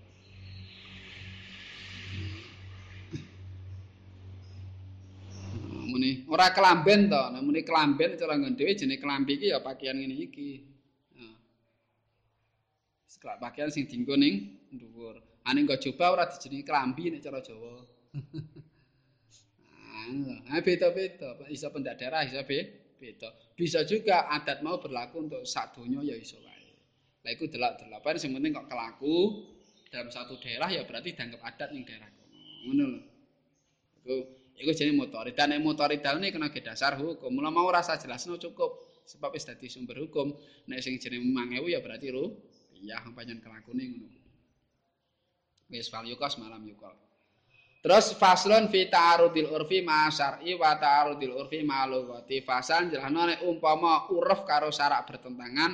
muni 5.88 6.28
ora 6.28 6.52
kelamben 6.52 7.08
to 7.08 7.22
nek 7.32 7.42
muni 7.42 7.64
kelamben 7.64 8.20
cara 8.20 8.36
nggon 8.36 8.60
dhewe 8.60 8.76
jenenge 8.76 9.02
kelambi 9.02 9.40
iki 9.40 9.48
ya 9.56 9.64
pakaian 9.64 9.96
ngene 9.96 10.16
iki 10.20 10.62
sekolah 13.08 13.40
pakaian 13.40 13.72
sing 13.72 13.88
dienggo 13.88 14.14
ning 14.20 14.60
dhuwur 14.76 15.18
ane 15.48 15.64
nggo 15.64 15.80
coba 15.80 16.06
ora 16.14 16.24
dijenengi 16.28 16.68
kelambi 16.68 17.04
nek 17.10 17.24
cara 17.24 17.40
Jawa 17.40 17.88
ah 20.52 20.62
beda-beda 20.64 21.38
iso 21.52 21.68
pendak 21.70 22.00
daerah 22.00 22.24
iso 22.24 22.42
beda 22.44 23.30
bisa 23.54 23.86
juga 23.86 24.28
adat 24.32 24.66
mau 24.66 24.82
berlaku 24.82 25.28
untuk 25.28 25.44
sak 25.44 25.78
donya 25.78 26.02
ya 26.02 26.16
iso 26.18 26.40
wae 26.42 26.72
lha 27.24 27.30
iku 27.36 27.46
delok-delokan 27.52 28.16
sing 28.18 28.32
penting 28.34 28.56
kok 28.56 28.68
kelaku 28.72 29.46
dalam 29.92 30.10
satu 30.12 30.40
daerah 30.40 30.68
ya 30.72 30.84
berarti 30.84 31.16
dianggap 31.16 31.42
adat 31.44 31.70
ning 31.72 31.84
daerah 31.86 32.10
kono 32.12 32.38
ngono 32.66 32.86
lho 34.08 34.18
Iku 34.58 34.74
jenenge 34.74 34.98
motorida. 34.98 35.46
Nek 35.46 35.62
motorida 35.62 36.18
ini 36.18 36.34
kena 36.34 36.50
ke 36.50 36.66
dasar 36.66 36.98
hukum. 36.98 37.30
Mula 37.30 37.54
mau 37.54 37.70
rasa 37.70 37.94
jelasno 38.02 38.42
cukup 38.42 39.06
sebab 39.06 39.30
wis 39.38 39.46
dadi 39.46 39.70
sumber 39.70 40.02
hukum. 40.02 40.34
Nek 40.66 40.82
sing 40.82 40.98
jenenge 40.98 41.30
5000 41.30 41.74
ya 41.78 41.80
berarti 41.80 42.08
ru. 42.10 42.34
Iya, 42.78 43.06
pancen 43.14 43.38
kelakune 43.38 43.86
ngono. 43.86 44.10
Wis 45.70 45.94
fal 45.94 46.10
yukos 46.10 46.42
malam 46.42 46.66
yukol. 46.66 46.94
Terus 47.78 48.18
faslun 48.18 48.68
fi 48.74 48.90
ta'arudil 48.90 49.54
urfi 49.54 49.86
ma 49.86 50.10
syar'i 50.10 50.58
wa 50.58 50.74
ta'arudil 50.76 51.34
urfi 51.38 51.62
ma 51.62 51.86
lughati. 51.86 52.42
Fasal 52.42 52.90
jelasno 52.90 53.30
nek 53.30 53.46
umpama 53.46 54.10
uruf 54.10 54.44
karo 54.50 54.74
syarak 54.74 55.06
bertentangan 55.06 55.72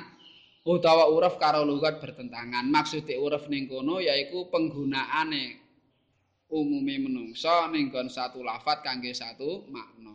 utawa 0.68 1.08
uruf 1.08 1.40
karo 1.40 1.64
lugat 1.64 1.98
bertentangan. 1.98 2.68
Maksud 2.68 3.08
uruf 3.08 3.48
ning 3.48 3.66
kono 3.66 4.04
yaiku 4.04 4.52
penggunaane 4.52 5.64
umume 6.52 6.94
menungsa 7.08 7.72
ning 7.72 7.88
nggon 7.88 8.12
satu 8.12 8.44
lafat 8.44 8.84
kangge 8.84 9.16
satu 9.16 9.64
makna. 9.72 10.12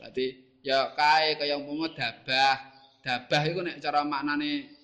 Dadi 0.00 0.56
ya 0.64 0.96
kae 0.96 1.36
kaya 1.36 1.60
umpama 1.60 1.92
dabah. 1.92 2.56
Dabah 3.04 3.42
iku 3.44 3.60
nek 3.60 3.76
cara 3.80 4.04
maknane 4.08 4.79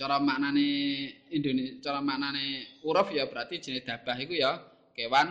cara 0.00 0.16
maknane 0.16 0.68
Indonesia 1.28 1.76
cara 1.84 2.00
maknane 2.00 2.80
uruf 2.88 3.12
ya 3.12 3.28
berarti 3.28 3.60
jenis 3.60 3.84
dabah 3.84 4.16
iku 4.16 4.32
ya 4.32 4.56
kewan 4.96 5.28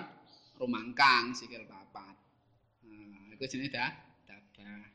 rumangkang 0.61 1.34
sikil 1.34 1.65
papat. 1.65 2.13
Nah, 2.86 3.34
iku 3.34 3.49
jenis 3.49 3.74
da, 3.74 3.89
dabah. 4.30 4.86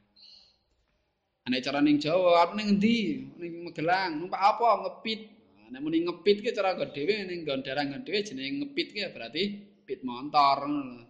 Ane 1.50 1.58
cara 1.58 1.82
ning 1.82 1.98
Jawa, 1.98 2.46
apa 2.46 2.52
ning 2.54 2.78
endi? 2.78 3.26
Ning 3.40 3.66
Magelang, 3.66 4.20
numpak 4.20 4.38
apa? 4.38 4.86
Ngepit. 4.86 5.34
nek 5.64 5.80
muni 5.80 6.06
ngepit 6.06 6.44
ki 6.44 6.54
cara 6.54 6.76
nggon 6.76 6.92
dhewe 6.94 7.24
ning 7.26 7.42
nggon 7.42 7.64
daerah 7.64 7.82
nggon 7.88 8.04
dhewe 8.06 8.20
jenenge 8.22 8.62
ngepit 8.62 8.88
ki 8.94 9.00
berarti 9.10 9.42
pit 9.82 10.00
motor 10.06 10.70
ngono. 10.70 11.02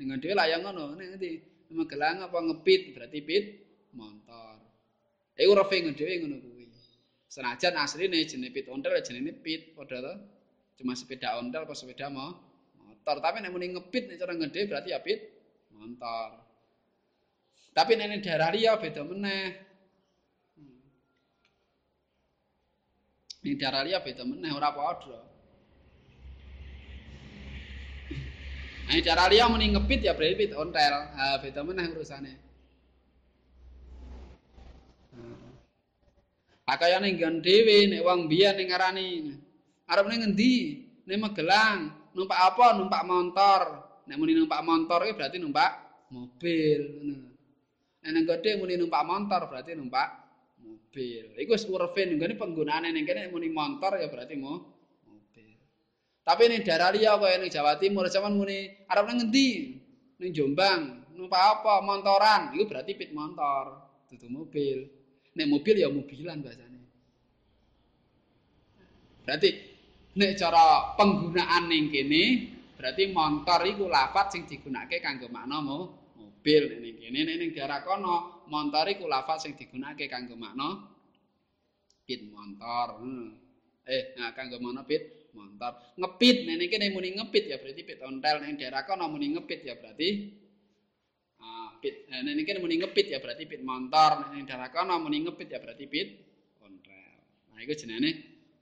Ning 0.00 0.04
nggon 0.10 0.20
dhewe 0.24 0.34
layang 0.34 0.66
ngono, 0.66 0.98
ning 0.98 1.14
endi? 1.14 1.38
Magelang 1.70 2.26
apa 2.26 2.38
ngepit 2.42 2.96
berarti 2.96 3.18
pit 3.22 3.44
motor. 3.94 4.56
Eh 5.38 5.46
urefe 5.46 5.76
nggon 5.78 5.94
dhewe 5.94 6.14
ngono 6.24 6.36
kuwi. 6.42 6.59
Senajan 7.30 7.78
asline 7.78 8.26
jenenge 8.26 8.50
pit 8.50 8.66
ontel 8.66 8.98
jenenge 9.06 9.38
pit 9.38 9.70
padha 9.78 10.02
to. 10.02 10.12
Cuma 10.82 10.98
sepeda 10.98 11.38
ontel 11.38 11.62
apa 11.62 11.74
sepeda 11.78 12.10
mo 12.10 12.26
motor. 12.74 13.22
Tapi 13.22 13.38
nek 13.38 13.54
muni 13.54 13.70
ngepit 13.70 14.10
nek 14.10 14.18
cara 14.18 14.34
dhewe 14.34 14.66
berarti 14.66 14.90
ya 14.90 14.98
pit 14.98 15.20
motor. 15.70 16.42
Tapi 17.70 17.94
nek 17.94 18.18
daerah 18.18 18.50
liya 18.50 18.74
beda 18.82 19.02
meneh. 19.06 19.46
Ning 23.46 23.54
daerah 23.62 23.86
liya 23.86 24.02
beda 24.02 24.26
meneh 24.26 24.50
ora 24.50 24.74
padha. 24.74 25.22
Ning 28.90 29.00
daerah 29.06 29.30
liya 29.30 29.46
muni 29.46 29.70
ngepit 29.70 30.02
ya 30.02 30.18
berarti 30.18 30.34
pit 30.34 30.50
ontel. 30.58 30.94
Ha 31.14 31.38
beda 31.38 31.62
meneh 31.62 31.94
urusane. 31.94 32.49
Ning 36.78 37.18
nggon 37.18 37.36
dhewe 37.42 37.90
nek 37.90 38.02
wong 38.06 38.30
biyen 38.30 38.54
ning 38.54 38.70
ngarani 38.70 39.08
arep 39.90 40.06
ning 40.06 40.20
endi? 40.30 40.54
Ning 41.08 41.18
Magelang. 41.18 41.90
Numpak 42.14 42.38
apa? 42.54 42.78
Numpak 42.78 43.02
motor. 43.02 43.62
Nek 44.06 44.16
muni 44.18 44.34
numpak 44.38 44.62
motor 44.62 45.06
iki 45.06 45.14
berarti 45.18 45.38
numpak 45.42 45.70
mobil 46.14 46.80
ngono. 47.02 47.18
Nek 48.02 48.10
ning 48.14 48.24
gede 48.26 48.50
muni 48.58 48.74
numpak 48.78 49.02
motor 49.02 49.50
berarti 49.50 49.74
numpak 49.74 50.08
mobil. 50.62 51.34
Iku 51.38 51.50
wis 51.54 51.66
urefe 51.66 52.06
nggone 52.06 52.34
penggunaane 52.38 52.94
ning 52.94 53.02
kene 53.02 53.30
muni 53.34 53.50
motor 53.50 53.98
ya 53.98 54.06
berarti 54.06 54.34
mau 54.38 54.58
mobil. 55.06 55.58
Tapi 56.22 56.42
ning 56.50 56.62
daerah 56.62 56.90
liya 56.94 57.18
kaya 57.18 57.38
ning 57.42 57.50
Jawa 57.50 57.78
Timur 57.82 58.06
zaman 58.06 58.34
muni 58.34 58.86
arep 58.86 59.04
nang 59.10 59.26
ngendi? 59.26 59.50
Ning 60.22 60.30
Jombang. 60.30 61.02
Numpak 61.18 61.42
apa? 61.58 61.82
Montoran. 61.82 62.54
Iku 62.54 62.64
berarti 62.70 62.94
pit 62.94 63.10
motor, 63.10 63.90
dudu 64.06 64.26
mobil. 64.30 64.99
Nek 65.40 65.48
mobil 65.48 65.80
ya 65.80 65.88
mobilan 65.88 66.44
bahasane. 66.44 66.80
Berarti 69.24 69.50
nek 70.20 70.36
cara 70.36 70.92
penggunaan 71.00 71.72
ning 71.72 71.88
kene 71.88 72.24
berarti 72.76 73.08
motor 73.08 73.64
iku 73.64 73.88
lafat 73.88 74.36
sing 74.36 74.42
digunakake 74.44 75.00
kanggo 75.00 75.32
makna 75.32 75.64
mobil 75.64 76.62
ning 76.76 77.00
kene 77.00 77.20
ning 77.24 77.36
ning 77.40 77.50
daerah 77.56 77.80
kono 77.80 78.44
montor 78.52 78.84
iku 78.92 79.08
lafaz 79.08 79.48
sing 79.48 79.56
digunakake 79.56 80.12
kanggo 80.12 80.36
makna 80.36 80.92
pit 82.04 82.26
motor 82.28 83.00
hmm. 83.00 83.28
eh 83.88 84.12
nah 84.20 84.36
kanggo 84.36 84.60
makna 84.60 84.82
pit 84.84 85.30
motor 85.32 85.78
ngepit 85.96 86.36
ning 86.44 86.68
kene 86.68 86.92
muni 86.92 87.16
ngepit 87.16 87.44
ya 87.48 87.56
berarti 87.56 87.82
pit 87.86 87.98
ontel 88.04 88.36
ning 88.44 88.60
daerah 88.60 88.82
kono 88.84 89.08
muni 89.08 89.32
ngepit 89.32 89.60
ya 89.62 89.78
berarti 89.78 90.08
pit. 91.80 92.06
Eh, 92.06 92.20
ning 92.22 92.44
kene 92.44 92.60
muni 92.60 92.78
ngepit 92.78 93.10
ya 93.10 93.18
berarti 93.18 93.48
pit 93.48 93.64
motor 93.64 94.30
ning 94.36 94.44
daerah 94.44 94.68
kono 94.68 95.00
muni 95.00 95.24
ngepit 95.24 95.48
ya 95.50 95.58
berarti 95.58 95.84
pit 95.88 96.08
ontel 96.60 96.94
nah 97.50 97.58
iku 97.64 97.72
jenenge 97.74 98.10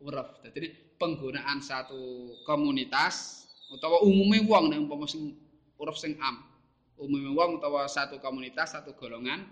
uruf 0.01 0.39
dadi 0.41 0.71
penggunaan 0.97 1.59
satu 1.59 2.33
komunitas 2.47 3.47
utawa 3.75 4.01
umume 4.07 4.43
wong 4.47 4.71
nek 4.71 4.79
umpama 4.87 5.05
sing 5.11 5.35
uruf 5.79 5.99
sing 5.99 6.15
am 6.23 6.49
umumnya 6.99 7.31
wong 7.33 7.63
utawa 7.63 7.87
satu 7.87 8.19
komunitas, 8.19 8.75
satu 8.75 8.93
golongan, 8.99 9.47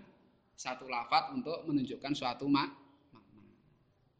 satu 0.53 0.85
lafat 0.91 1.31
untuk 1.31 1.63
menunjukkan 1.65 2.11
suatu 2.11 2.45
mak 2.51 2.67
makna. 3.15 3.43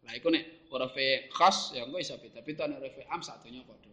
Lah 0.08 0.14
iku 0.16 0.32
nek 0.32 0.72
huruf 0.72 0.95
khas 1.36 1.76
ya 1.76 1.84
engko 1.84 2.00
iso 2.00 2.16
beda-beda 2.18 2.72
nek 2.72 2.80
huruf 2.80 2.95
am 3.12 3.20
satunya 3.20 3.62
padha. 3.68 3.91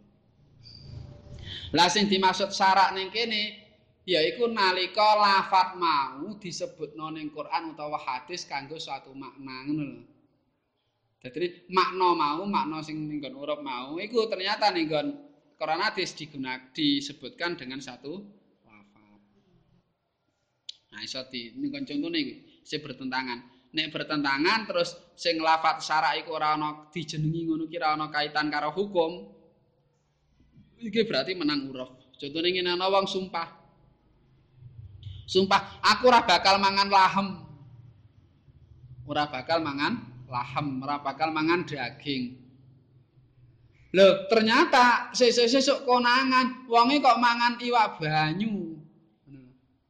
Lah 1.74 1.90
sing 1.90 2.06
dimaksud 2.06 2.54
syarak 2.54 2.94
ning 2.94 3.10
kene 3.10 3.63
yaiku 4.04 4.48
nalika 4.52 5.16
lafat 5.16 5.80
mau 5.80 6.36
disebutno 6.36 7.08
ning 7.12 7.32
Quran 7.32 7.72
utawa 7.72 7.96
hadis 7.96 8.44
kanggo 8.44 8.76
suatu 8.76 9.16
makna 9.16 9.64
ngono 9.64 9.84
lho. 9.84 10.02
Dadi 11.24 11.72
makna 11.72 12.12
mau, 12.12 12.44
makna 12.44 12.84
sing 12.84 13.08
ning 13.08 13.24
huruf 13.32 13.64
mau 13.64 13.96
iku 13.96 14.28
ternyata 14.28 14.68
ning 14.68 14.92
Quran 15.56 15.80
hadis 15.80 16.12
digunakan 16.12 16.68
disebutkan 16.76 17.56
dengan 17.56 17.80
satu 17.80 18.44
Nah 20.94 21.02
iso 21.02 21.26
di 21.26 21.50
ini 21.50 21.74
kan 21.74 21.82
contohnya 21.82 22.22
iki 22.22 22.62
sing 22.62 22.78
bertentangan. 22.78 23.38
Nek 23.74 23.90
bertentangan 23.90 24.70
terus 24.70 24.94
sing 25.18 25.42
lafat 25.42 25.82
syara 25.82 26.14
iku 26.14 26.38
ora 26.38 26.54
ana 26.54 26.86
dijenengi 26.94 27.50
ngono 27.50 27.66
ki 27.66 27.76
ora 27.82 27.98
ana 27.98 28.06
kaitan 28.14 28.46
karo 28.46 28.70
hukum. 28.70 29.26
Iki 30.78 31.02
berarti 31.10 31.34
menang 31.34 31.66
uruf. 31.66 31.90
Contohnya 32.14 32.62
ngene 32.62 32.70
ana 32.78 32.86
wong 32.86 33.10
sumpah. 33.10 33.63
Sumpah 35.24 35.80
aku 35.80 36.12
ora 36.12 36.24
bakal 36.24 36.60
mangan 36.60 36.88
lahem. 36.88 37.28
Ora 39.04 39.28
bakal 39.28 39.60
mangan 39.60 40.00
lahem, 40.28 40.66
ora 40.80 40.96
bakal 41.00 41.28
mangan 41.32 41.64
daging. 41.68 42.40
Loh, 43.94 44.26
ternyata 44.26 45.14
sesuk-sesuk 45.14 45.86
konangan 45.86 46.66
wonge 46.66 46.98
kok 46.98 47.20
mangan 47.22 47.62
iwak 47.62 48.02
banyu. 48.02 48.74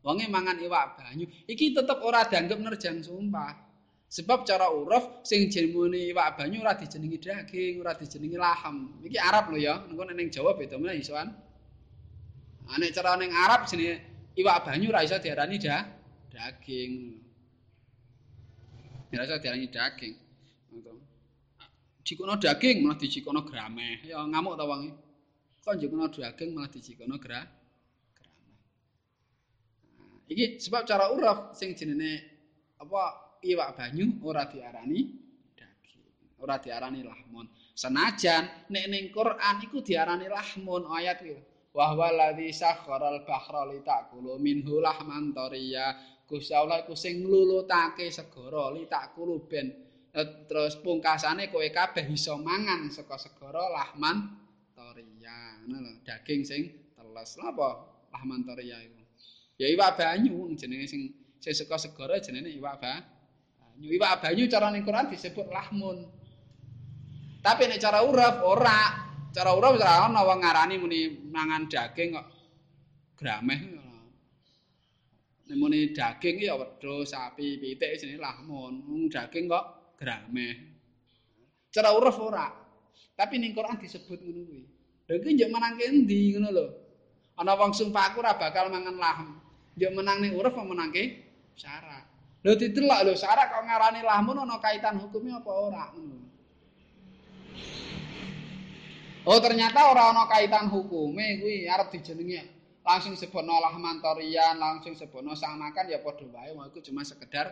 Wonge 0.05 0.29
mangan 0.29 0.61
iwak 0.61 1.01
banyu. 1.01 1.25
Iki 1.49 1.73
tetep 1.73 2.05
ora 2.05 2.29
dianggap 2.29 2.61
nerjang 2.61 3.01
sumpah. 3.01 3.65
Sebab 4.13 4.45
cara 4.45 4.69
uruf 4.71 5.25
sing 5.25 5.49
jenenge 5.49 6.13
iwak 6.13 6.37
banyu 6.37 6.61
ora 6.61 6.77
dijenengi 6.77 7.17
daging, 7.17 7.81
ora 7.81 7.97
dijenengi 7.97 8.37
lahem. 8.37 8.93
Iki 9.03 9.19
Arab 9.19 9.51
lho 9.51 9.59
ya, 9.59 9.81
engko 9.89 10.05
ning 10.13 10.29
Jawa 10.29 10.53
beda 10.53 10.77
meneh 10.77 11.01
isoan. 11.01 11.33
Ane 12.77 12.93
cara 12.93 13.17
ning 13.17 13.33
Arab 13.33 13.65
jenenge 13.65 14.14
iwak 14.35 14.67
banyu 14.67 14.91
ora 14.91 15.07
iso 15.07 15.17
diarani 15.19 15.57
dah 15.59 15.83
daging. 16.31 16.93
Ora 19.15 19.23
iso 19.27 19.37
diarani 19.39 19.69
daging. 19.71 20.15
jikono 22.05 22.37
daging 22.37 22.85
malah 22.85 23.01
dijikono 23.01 23.41
grameh. 23.49 24.05
Ya 24.05 24.21
ngamuk 24.21 24.55
ta 24.61 24.65
wong 24.69 24.93
Kok 25.65 25.81
jikono 25.81 26.13
daging 26.13 26.53
malah 26.53 26.69
dijikono 26.69 27.17
gra 27.17 27.41
grameh. 28.13 28.61
Iki 30.29 30.61
sebab 30.61 30.85
cara 30.85 31.09
uruf 31.17 31.57
sing 31.57 31.73
jenenge 31.73 32.21
apa 32.77 33.03
iwak 33.41 33.73
banyu 33.73 34.21
ora 34.21 34.45
diarani 34.45 35.01
daging. 35.57 36.37
Ora 36.45 36.61
diarani 36.61 37.01
lahmun. 37.01 37.49
Senajan 37.73 38.69
nek 38.69 38.85
ning 38.93 39.09
Quran 39.09 39.65
iku 39.65 39.81
diarani 39.81 40.29
lahmun 40.29 40.85
ayat 40.93 41.25
iki. 41.25 41.54
Wa 41.75 41.91
huwa 41.91 42.07
allazi 42.07 42.55
sakharal 42.55 43.27
bahra 43.27 43.67
li 43.67 43.83
ta'kulu 43.83 44.39
minhu 44.39 44.79
lahman 44.79 45.35
tariya. 45.35 45.91
Gusti 46.23 46.55
Allah 46.55 46.87
iku 46.87 46.95
sing 46.95 47.27
nglulutake 47.27 48.15
segara 48.15 48.71
li 48.71 48.87
ta'kulu 48.87 49.51
ben. 49.51 49.75
Terus 50.47 50.79
pungkasane 50.79 51.51
kowe 51.51 51.67
kabeh 51.67 52.07
iso 52.15 52.39
mangan 52.39 52.87
saka 52.95 53.19
segara 53.19 53.67
lahman 53.67 54.39
toria 54.71 55.59
ngono 55.67 55.99
daging 56.07 56.47
sing 56.47 56.63
teles. 56.95 57.35
Napa 57.43 57.83
lahman 58.15 58.47
toria 58.47 58.79
iku? 58.79 59.03
Ya 59.59 59.67
iwak 59.67 59.99
banyu 59.99 60.55
jenenge 60.55 60.87
sing 60.87 61.11
sing 61.43 61.53
saka 61.59 61.75
segara 61.75 62.23
jenenge 62.23 62.55
iwak 62.55 62.79
banyu. 62.79 63.91
Iwak 63.99 64.23
banyu 64.23 64.47
cara 64.47 64.71
ning 64.71 64.87
Quran 64.87 65.11
disebut 65.11 65.51
lahmun. 65.51 66.07
Tapi 67.43 67.67
nek 67.67 67.83
cara 67.83 68.07
uruf 68.07 68.39
ora 68.47 69.04
cara 69.35 69.51
uruf 69.59 69.75
ora 69.83 70.07
ana 70.07 70.23
wong 70.23 70.39
ngarani 70.47 70.75
muni 70.79 71.01
mangan 71.27 71.67
daging 71.67 72.15
kok 72.15 72.27
grameh 73.19 73.85
muni 75.53 75.93
daging 75.93 76.41
ya 76.41 76.57
wedhus, 76.57 77.13
sapi, 77.13 77.61
pitik 77.61 78.01
jenenge 78.01 78.17
lahmun. 78.17 78.81
daging 79.13 79.45
kok 79.45 79.95
grameh. 80.01 80.55
Cara 81.69 81.93
uruf 81.93 82.17
ora. 82.17 82.49
Tapi 83.15 83.37
ning 83.37 83.53
Quran 83.53 83.77
disebut 83.77 84.19
ngono 84.25 84.43
kuwi. 84.49 84.63
Lha 85.05 85.13
iki 85.21 85.29
njuk 85.37 85.51
menang 85.53 85.77
endi 85.79 86.33
ngono 86.33 86.49
lho. 86.49 86.67
Ana 87.37 87.53
wong 87.61 87.77
sumpah 87.77 88.11
aku 88.11 88.25
ora 88.25 88.35
bakal 88.41 88.73
mangan 88.73 88.97
lahem. 88.97 89.31
Njuk 89.77 89.93
menang 89.93 90.19
ning 90.25 90.33
uruf 90.33 90.57
apa 90.57 90.65
menangke 90.65 91.05
syarat. 91.55 92.09
Lho 92.43 92.57
didelok 92.57 93.01
lho 93.07 93.13
syarat 93.15 93.53
kok 93.53 93.63
ngarani 93.69 94.01
lahmun 94.01 94.41
ana 94.49 94.57
kaitan 94.59 94.97
hukumnya 94.99 95.45
apa 95.45 95.51
ora 95.53 95.85
ngono. 95.93 96.24
Oh 99.25 99.41
ternyata 99.41 99.89
ora 99.89 100.13
ana 100.13 100.29
kaitan 100.29 100.69
hukume 100.69 101.41
kuwi 101.41 101.65
arep 101.65 101.89
dijenengi 101.97 102.45
langsung 102.85 103.17
sebutno 103.17 103.57
lahmantorian 103.57 104.61
langsung 104.61 104.93
sebutno 104.93 105.33
samakan 105.33 105.89
ya 105.89 106.05
padha 106.05 106.29
wae 106.29 106.53
iku 106.53 106.85
cuma 106.85 107.01
sekedar 107.09 107.49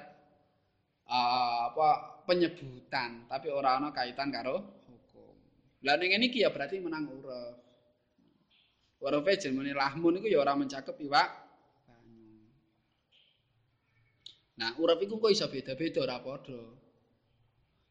uh, 1.08 1.72
apa 1.72 2.20
penyebutan 2.28 3.24
tapi 3.24 3.48
ora 3.48 3.80
ana 3.80 3.88
kaitan 3.88 4.28
karo 4.28 4.84
hukum. 4.84 5.32
Lah 5.80 5.96
ning 5.96 6.12
ngene 6.12 6.28
iki 6.28 6.44
ya 6.44 6.52
berarti 6.52 6.76
menang 6.76 7.08
uruf. 7.08 7.56
E 9.02 9.34
jenenge 9.40 9.72
lahmun 9.72 10.20
iku 10.20 10.28
ya 10.28 10.44
ora 10.44 10.52
mencakup 10.52 11.00
banyu. 11.00 12.52
Nah, 14.60 14.76
uruf 14.76 15.00
iku 15.00 15.16
kok 15.16 15.32
iso 15.32 15.48
beda-beda 15.48 16.04
ora 16.04 16.20
padha. 16.20 16.60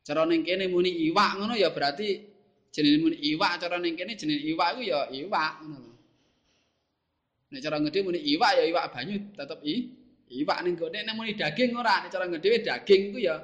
Cara 0.05 0.21
ning 0.29 0.45
kene 0.45 0.69
muni 0.69 1.01
iwak 1.09 1.41
ngono 1.41 1.57
ya 1.57 1.73
berarti 1.73 2.30
jenenge 2.71 2.97
muni 3.03 3.17
iwak 3.19 3.59
cara 3.59 3.77
ning 3.77 3.93
kene 3.99 4.15
jenenge 4.15 4.43
iwak 4.47 4.79
iku 4.79 4.81
ya 4.87 4.99
iwak 5.11 5.51
ngono. 5.67 5.91
Nek 7.51 7.59
cara 7.59 7.77
ngede 7.83 7.99
muni 8.03 8.19
iwak 8.23 8.51
ya 8.57 8.63
iwak 8.71 8.85
banyu 8.95 9.15
tetep 9.35 9.59
i 9.67 9.75
iwak 10.31 10.59
ning 10.63 10.73
gone 10.79 10.99
nek 11.03 11.15
muni 11.15 11.35
daging 11.35 11.75
ora 11.75 11.99
nek 11.99 12.09
cara 12.11 12.25
ngedhewe 12.31 12.63
daging 12.63 13.01
iku 13.11 13.19
ya 13.19 13.35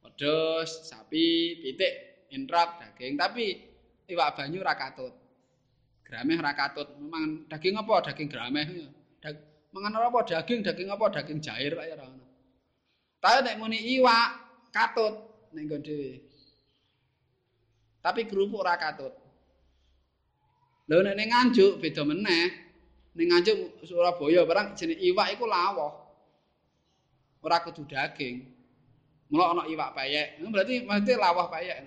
wedhus, 0.00 0.88
sapi, 0.88 1.60
pitik, 1.60 2.26
intrak, 2.32 2.80
daging 2.80 3.20
tapi 3.20 3.60
iwak 4.08 4.36
banyu 4.36 4.64
ora 4.64 4.74
katut. 4.74 5.14
Grameh 6.02 6.36
ora 6.42 6.52
katut. 6.56 6.88
Memang 6.98 7.46
daging 7.46 7.78
apa? 7.78 8.10
Daging 8.10 8.26
grameh. 8.26 8.66
Dag 9.22 9.36
mangan 9.70 10.10
apa? 10.10 10.26
Daging, 10.26 10.66
daging 10.66 10.88
apa? 10.90 11.06
Daging 11.12 11.38
jair 11.38 11.72
kaya 11.78 11.94
ora 11.94 12.04
ono. 12.10 12.26
Tapi 13.20 13.38
nek 13.46 13.56
muni 13.60 13.78
iwak 14.00 14.28
katut 14.74 15.14
ning 15.54 15.70
dhewe. 15.70 16.29
Tapi 18.00 18.24
kerupuk 18.24 18.64
ora 18.64 18.80
katut. 18.80 19.12
Lho 20.88 21.04
nek 21.04 21.14
ning 21.14 21.28
nganjuk 21.30 21.78
beda 21.78 22.02
meneh. 22.02 22.48
ning 23.14 23.26
Nganjuk 23.30 23.84
Surabaya 23.84 24.42
barang 24.48 24.74
jeneng 24.74 24.98
iwak 24.98 25.36
iku 25.36 25.44
lawuh. 25.44 25.92
Ora 27.44 27.60
kudu 27.60 27.84
daging. 27.84 28.48
Mula 29.30 29.54
ana 29.54 29.62
iwak 29.68 29.94
payek. 29.94 30.40
Berarti 30.42 30.82
mesti 30.82 31.12
lawuh 31.14 31.46
payek. 31.46 31.78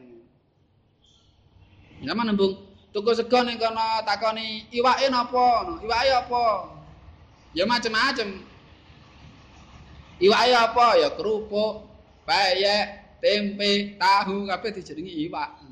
Zaman 2.03 2.26
nembung 2.28 2.53
tuku 2.91 3.11
sego 3.16 3.39
ning 3.47 3.55
kono 3.57 4.03
takoni 4.03 4.68
iwake 4.76 5.07
napa? 5.09 5.80
Iwake 5.82 6.11
apa? 6.14 6.45
Ya 7.55 7.64
macem-macem. 7.64 8.43
Iwake 10.20 10.51
apa? 10.51 10.88
Ya 10.99 11.09
kerupuk, 11.16 11.88
payek, 12.28 13.18
tempe, 13.24 13.95
tahu 13.95 14.45
kabeh 14.51 14.70
dijenengi 14.76 15.28
iwak. 15.28 15.62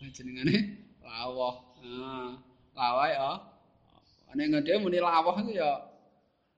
Jenengane 0.00 0.56
lawuh. 1.02 1.54
Nah, 1.82 2.38
lawuh 2.74 3.08
ya. 3.08 3.30
Nek 4.34 4.46
ngene 4.50 4.82
muni 4.82 4.98
lawah 4.98 5.38
iku 5.38 5.52
ya 5.54 5.70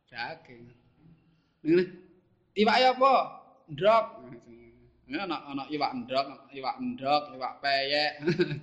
daging. 0.09 0.64
Ngene. 1.61 1.84
Iwak 2.57 2.97
apa? 2.97 3.12
Ndrok. 3.68 4.05
Ngene 5.07 5.22
ana 5.28 5.37
ana 5.45 5.62
iwak 5.68 5.93
ndrok, 5.93 6.26
iwak 6.57 6.76
ndrok, 6.80 7.22
iwak 7.37 7.53
peyek. 7.61 8.12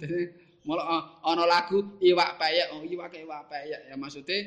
Mula 0.66 0.84
ana 1.22 1.44
lagu 1.46 2.00
iwak 2.02 2.42
peyek, 2.42 2.74
oh 2.74 2.82
iwak 2.82 3.14
iwak 3.14 3.48
peyek. 3.54 3.82
Ya 3.88 3.96
maksude 3.96 4.38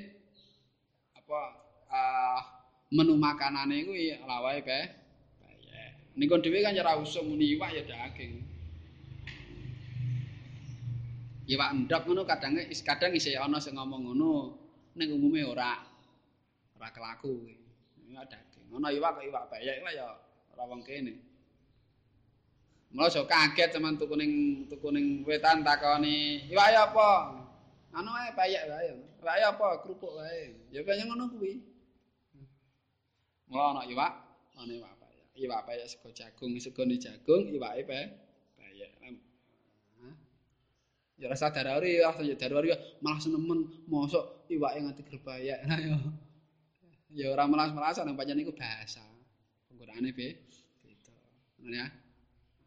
apa 1.15 1.41
uh, 1.89 2.41
menu 2.91 3.15
makanane 3.15 3.87
iku 3.87 3.95
lawahe 4.27 4.67
pe 4.67 4.79
peyek. 5.39 6.27
Kon 6.27 6.43
dhewe 6.43 6.59
kan 6.59 6.75
ora 6.75 6.99
usah 6.99 7.23
muni 7.23 7.55
iwak 7.55 7.71
ya 7.71 7.87
daging. 7.87 8.56
Iwak 11.47 11.71
ndok 11.87 12.03
ngono 12.11 12.23
kadang 12.27 12.59
kadang 12.59 13.13
isih 13.15 13.39
ana 13.39 13.63
sing 13.63 13.79
ngomong 13.79 14.11
ngono 14.11 14.31
ning 14.99 15.09
umume 15.15 15.47
ora 15.47 15.79
ora 16.75 16.89
kelaku. 16.91 17.47
Ya 18.11 18.23
daging. 18.27 18.71
Ana 18.75 18.91
iwak 18.91 19.19
kok 19.19 19.25
iwak 19.27 19.45
bayek 19.51 19.83
lah 19.83 19.93
ya 19.95 20.07
ora 20.55 20.63
wong 20.67 20.83
kene. 20.83 21.15
Mula 22.91 23.11
so 23.11 23.27
kaget 23.27 23.75
teman 23.75 23.99
tuku 23.99 24.15
ning 24.19 24.33
tuku 24.71 24.89
ning 24.91 25.23
wetan 25.23 25.63
takoni 25.63 26.47
iwak 26.51 26.75
apa? 26.91 27.11
Anu 27.95 28.11
ae 28.11 28.31
bayek 28.35 28.67
wae 28.67 28.91
iwak 29.23 29.37
apa? 29.55 29.67
Kerupuk 29.87 30.19
wae 30.19 30.55
ya. 30.75 30.83
Kaya 30.83 31.07
ngono 31.07 31.31
kuwi. 31.31 31.63
Mula 33.47 33.75
ana 33.75 33.83
iwak 33.87 34.13
ana 34.59 34.73
iwak 34.75 34.95
bayek. 34.99 35.27
Iwak 35.39 35.61
bayek 35.63 35.87
sego 35.87 36.11
jagung 36.11 36.59
sego 36.59 36.83
jagung 36.87 37.43
iwake 37.55 37.87
bayek 37.87 38.26
Ya 41.17 41.33
rasa 41.33 41.49
darari 41.49 41.97
ya 41.97 42.13
rasa 42.13 42.29
darari 42.37 42.69
malah 43.01 43.17
senemen 43.17 43.89
mosok 43.89 44.49
iwake 44.53 44.79
nganti 44.85 45.03
gerbayak. 45.09 45.65
Nah 45.69 45.81
ya. 45.81 45.97
Ya 47.17 47.33
ora 47.33 47.49
melas-melasan 47.49 48.05
nang 48.05 48.19
pancen 48.21 48.37
iku 48.37 48.53
bahasa. 48.53 49.01
Penggunaane 49.73 50.13
be 50.13 50.37
beda. 50.85 51.17
Ngono 51.65 51.77
ya. 51.81 51.87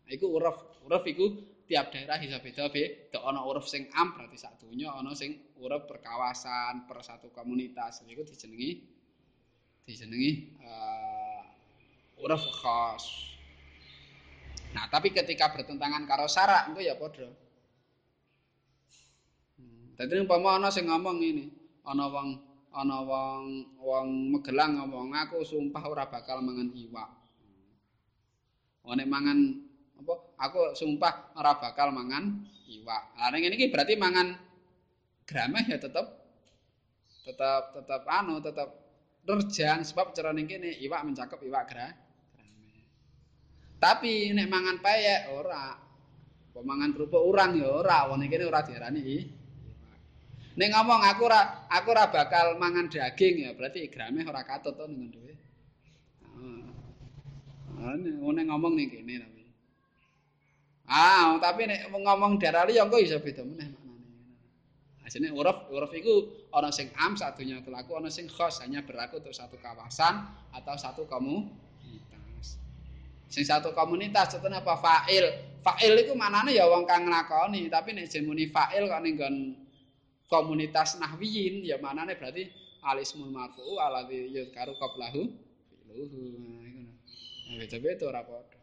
Iku 0.10 0.26
uruf, 0.26 0.82
uruf 0.82 1.06
iku 1.06 1.30
tiap 1.70 1.94
daerah 1.94 2.18
bisa 2.18 2.42
beda 2.42 2.74
be. 2.74 3.14
Dok 3.14 3.22
ana 3.22 3.46
uruf 3.46 3.70
sing 3.70 3.86
am 3.94 4.18
berarti 4.18 4.42
sak 4.42 4.58
donya 4.58 4.90
ana 4.98 5.14
sing 5.14 5.54
uruf 5.62 5.86
per 5.86 6.02
kawasan, 6.02 6.90
per 6.90 7.06
satu 7.06 7.30
komunitas. 7.30 8.02
Iku 8.10 8.26
dijenengi 8.26 8.82
dijenengi 9.86 10.58
uh, 10.66 11.46
uruf 12.26 12.42
khas. 12.50 13.30
Nah, 14.74 14.86
tapi 14.90 15.10
ketika 15.10 15.50
bertentangan 15.54 16.06
karo 16.10 16.26
syarat 16.26 16.74
itu 16.74 16.86
ya 16.86 16.98
padha. 16.98 17.30
Dadi 20.00 20.16
umpama 20.16 20.56
ana 20.56 20.72
sing 20.72 20.88
ngomong 20.88 21.20
ini, 21.20 21.52
ana 21.84 22.08
wong 22.08 22.40
ana 22.72 23.04
wong 23.04 23.68
wong 23.84 24.32
Magelang 24.32 24.80
ngomong 24.80 25.12
aku 25.12 25.44
sumpah 25.44 25.84
ora 25.92 26.08
bakal 26.08 26.40
mangan 26.40 26.72
iwak. 26.72 27.10
Oh 28.88 28.96
nek 28.96 29.12
mangan 29.12 29.60
apa 30.00 30.14
aku 30.40 30.72
sumpah 30.72 31.36
ora 31.36 31.60
bakal 31.60 31.92
mangan 31.92 32.48
iwak. 32.72 33.12
Lah 33.20 33.28
ning 33.28 33.52
iki 33.52 33.68
berarti 33.68 34.00
mangan 34.00 34.40
grameh 35.28 35.68
ya 35.68 35.76
tetep 35.76 36.08
tetap 37.28 37.76
tetap 37.76 38.08
anu 38.08 38.40
tetap 38.40 38.72
nerjang 39.28 39.84
sebab 39.84 40.16
cara 40.16 40.32
ning 40.32 40.48
kene 40.48 40.80
iwak 40.80 41.04
mencakup 41.04 41.44
iwak 41.44 41.68
gra. 41.68 41.92
Tapi 43.84 44.32
nek 44.32 44.48
mangan 44.48 44.80
payek 44.80 45.28
ora. 45.36 45.76
Pemangan 46.56 46.96
kerupuk 46.96 47.20
urang 47.20 47.60
ya 47.60 47.68
ora, 47.68 48.08
wong 48.08 48.24
kene 48.32 48.48
ora 48.48 48.64
diarani 48.64 49.39
Nek 50.60 50.76
ngomong 50.76 51.02
aku 51.08 51.24
ora 51.24 51.72
aku 51.72 51.96
ora 51.96 52.12
bakal 52.12 52.60
mangan 52.60 52.92
daging 52.92 53.48
ya 53.48 53.56
berarti 53.56 53.88
grame 53.88 54.28
ora 54.28 54.44
katut 54.44 54.76
to 54.76 54.92
ning 54.92 55.08
dhewe. 55.08 55.32
Ah. 57.80 57.96
Nek 57.96 58.46
ngomong 58.52 58.76
ning 58.76 58.92
kene 58.92 59.24
tapi. 59.24 59.44
Ah, 60.84 61.40
tapi 61.40 61.64
nek 61.64 61.88
ngomong 61.88 62.36
daerah 62.36 62.68
liya 62.68 62.92
kok 62.92 63.00
iso 63.00 63.24
beda 63.24 63.48
meneh 63.48 63.72
maknane. 63.72 64.20
Asline 65.08 65.32
uruf 65.32 65.72
uruf 65.72 65.96
iku 65.96 66.28
ana 66.52 66.76
sing 66.76 66.92
am 67.00 67.16
satunya 67.16 67.64
kelaku 67.64 67.96
ana 67.96 68.12
sing 68.12 68.28
khos 68.28 68.60
hanya 68.60 68.84
berlaku 68.84 69.24
untuk 69.24 69.32
satu 69.32 69.56
kawasan 69.64 70.28
atau 70.52 70.76
satu 70.76 71.08
komunitas. 71.08 72.60
Sing 73.32 73.48
satu 73.48 73.72
komunitas 73.72 74.36
contohnya 74.36 74.60
apa 74.60 74.76
fa'il. 74.76 75.24
Fa'il 75.64 76.04
iku 76.04 76.20
maknane 76.20 76.52
ya 76.52 76.68
wong 76.68 76.84
kang 76.84 77.08
nglakoni, 77.08 77.72
tapi 77.72 77.96
nek 77.96 78.12
jemuni 78.12 78.52
fa'il 78.52 78.92
kok 78.92 79.00
ning 79.08 79.16
komunitas 80.30 80.96
nahwiyin 81.02 81.66
ya 81.66 81.82
manane 81.82 82.16
berarti 82.16 82.48
alismul 82.86 83.34
marfu 83.34 83.82
alladzi 83.82 84.30
yuzkaru 84.30 84.78
qablahu 84.78 85.22
fi'luhu. 85.90 86.22
Nah 87.50 87.66
iku 87.66 87.78
beda 87.82 88.06
ora 88.08 88.22
padha. 88.22 88.62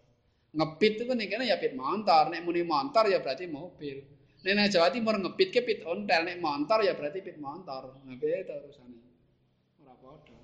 Ngepit 0.57 1.05
itu 1.05 1.13
nek 1.13 1.29
ya 1.43 1.59
pit 1.59 1.75
motor 1.75 2.33
nek 2.33 2.41
muni 2.47 2.63
motor 2.63 3.11
ya 3.11 3.19
berarti 3.19 3.51
mobil. 3.51 3.99
Nek 4.47 4.53
nang 4.55 4.71
Jawa 4.71 4.95
Timur 4.95 5.19
ngepit 5.19 5.51
ke 5.51 5.61
pit 5.67 5.83
ontel 5.83 6.23
nek 6.23 6.39
motor 6.39 6.87
ya 6.87 6.95
berarti 6.95 7.19
pit 7.21 7.37
motor 7.37 7.99
nah 8.07 8.15
beda 8.15 8.55
urusane. 8.63 8.99
Ora 9.83 9.95
padha. 9.99 10.39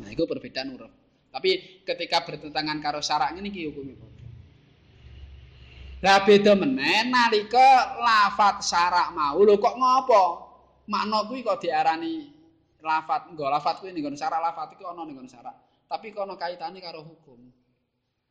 Nah 0.00 0.08
itu 0.10 0.24
perbedaan 0.24 0.72
huruf 0.72 0.92
tapi 1.36 1.84
ketika 1.84 2.24
bertentangan 2.24 2.80
karo 2.80 3.04
syarak 3.04 3.36
ini 3.36 3.52
ki 3.52 3.68
hukumnya 3.68 3.92
Lah 6.04 6.20
beda 6.28 6.52
meneh 6.52 7.08
nalika 7.08 7.96
lafat 7.96 8.60
syarak 8.60 9.16
mau 9.16 9.40
lho 9.40 9.56
kok 9.56 9.76
ngopo? 9.80 10.24
Makna 10.92 11.24
kuwi 11.24 11.40
kok 11.40 11.64
diarani 11.64 12.28
lafat 12.84 13.32
nggo 13.32 13.48
lafat 13.48 13.80
kuwi 13.80 13.96
ning 13.96 14.12
syarak 14.12 14.38
lafat 14.44 14.76
iki 14.76 14.84
ana 14.84 15.02
ning 15.08 15.16
syarak. 15.24 15.56
Tapi 15.88 16.12
kok 16.12 16.28
ana 16.28 16.36
kaitane 16.36 16.78
karo 16.84 17.00
hukum. 17.00 17.48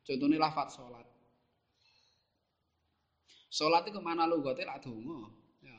Contone 0.06 0.36
lafat 0.38 0.70
salat. 0.70 1.06
Salat 3.50 3.88
iku 3.90 3.98
mana 3.98 4.28
lugote 4.28 4.62
lak 4.62 4.86
donga. 4.86 5.26
Ya. 5.64 5.78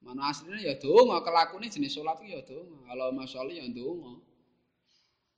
Mana 0.00 0.32
asline 0.32 0.64
ya 0.64 0.78
donga, 0.80 1.20
kelakune 1.20 1.68
jenis 1.68 1.92
salat 1.92 2.16
iki 2.24 2.32
ya 2.32 2.40
donga. 2.46 2.88
Kalau 2.88 3.12
masalah 3.12 3.52
ya 3.52 3.68
donga. 3.68 4.16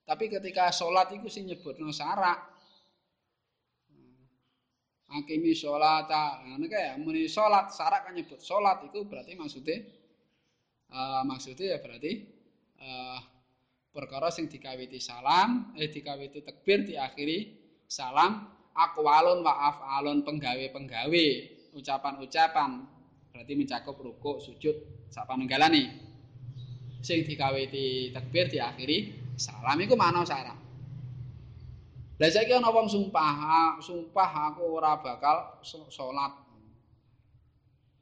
Tapi 0.06 0.30
ketika 0.30 0.70
salat 0.70 1.10
iku 1.10 1.26
sing 1.26 1.50
nyebutno 1.50 1.90
syarak, 1.90 2.51
akimi 5.12 5.52
sholata 5.52 6.40
ngene 6.48 6.66
kae 6.72 6.96
muni 7.00 7.28
salat 7.28 7.68
syarat 7.68 8.08
kan 8.08 8.16
nyebut 8.16 8.40
salat 8.40 8.80
itu 8.88 9.04
berarti 9.04 9.36
maksudnya 9.36 9.84
uh, 10.88 11.22
maksudnya 11.28 11.76
ya 11.76 11.78
berarti 11.84 12.12
uh, 12.80 13.20
perkara 13.92 14.32
sing 14.32 14.48
dikawiti 14.48 14.96
salam 14.96 15.76
eh 15.76 15.92
dikawiti 15.92 16.40
takbir 16.40 16.88
diakhiri 16.88 17.38
salam 17.84 18.48
aqwalun 18.72 19.44
wa 19.44 19.68
af'alun 19.68 20.24
penggawe-penggawe 20.24 21.26
ucapan-ucapan. 21.76 22.70
Berarti 23.32 23.52
mencakup 23.56 23.96
ruku 23.96 24.40
sujud 24.40 24.76
sapa 25.08 25.36
nenggalani. 25.36 25.88
Sing 27.04 27.24
dikawiti 27.24 28.12
takbir 28.16 28.48
diakhiri 28.48 29.12
salam 29.36 29.76
iku 29.80 29.96
mana 29.96 30.24
syarat 30.24 30.61
Lah 32.20 32.28
saiki 32.28 32.52
ana 32.52 32.68
wong 32.68 32.86
sumpah, 32.92 33.80
sumpah 33.80 34.30
aku 34.52 34.62
ora 34.68 35.00
bakal 35.00 35.62
salat. 35.88 36.32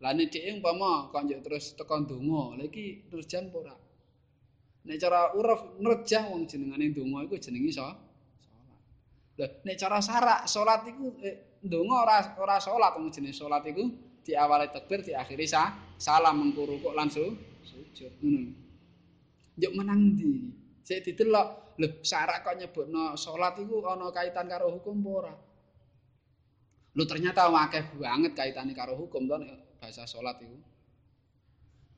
Lah 0.00 0.10
nek 0.16 0.32
dhek 0.32 0.58
umpama 0.58 1.12
kok 1.12 1.28
terus 1.44 1.76
tekan 1.76 2.08
donga, 2.08 2.56
lha 2.56 2.64
iki 2.64 3.06
nerjang 3.12 3.52
apa 3.52 3.56
ora? 3.60 3.76
Nek 4.88 4.96
cara 4.96 5.20
uruf 5.36 5.76
nerjang 5.76 6.32
wong 6.32 6.48
jenengane 6.48 6.88
donga 6.96 7.28
iku 7.28 7.36
jenenge 7.36 7.70
so 7.70 7.84
salat. 7.84 7.98
Lah 9.36 9.50
nek 9.62 9.76
cara 9.76 9.98
sarak 10.00 10.40
salat 10.48 10.80
iku 10.88 11.06
eh, 11.20 11.60
donga 11.60 11.96
ora 12.02 12.16
ora 12.40 12.56
salat 12.56 12.96
wong 12.96 13.12
jenenge 13.12 13.36
salat 13.36 13.60
iku 13.68 13.84
diawali 14.24 14.72
takbir 14.72 15.04
diakhiri 15.04 15.44
sa 15.44 15.70
salam 16.00 16.40
mengkuru 16.40 16.80
kok 16.80 16.96
langsung 16.96 17.36
sujud 17.60 18.10
ngono. 18.24 18.42
Njuk 19.60 19.72
menang 19.76 20.16
ndi? 20.16 20.48
Sik 20.80 21.04
didelok 21.04 21.69
Lho, 21.80 22.04
syarat 22.04 22.44
kok 22.44 22.60
nyebutno 22.60 23.16
salat 23.16 23.56
iku 23.56 23.80
ana 23.88 24.12
kaitan 24.12 24.44
karo 24.52 24.68
hukum 24.68 25.00
apa 25.00 25.10
ora? 25.16 25.34
Lho 26.92 27.04
ternyata 27.08 27.48
akeh 27.48 27.96
banget 27.96 28.36
kaitane 28.36 28.76
karo 28.76 29.00
hukum 29.00 29.24
nek 29.24 29.80
bahasa 29.80 30.04
salat 30.04 30.36
iku. 30.44 30.60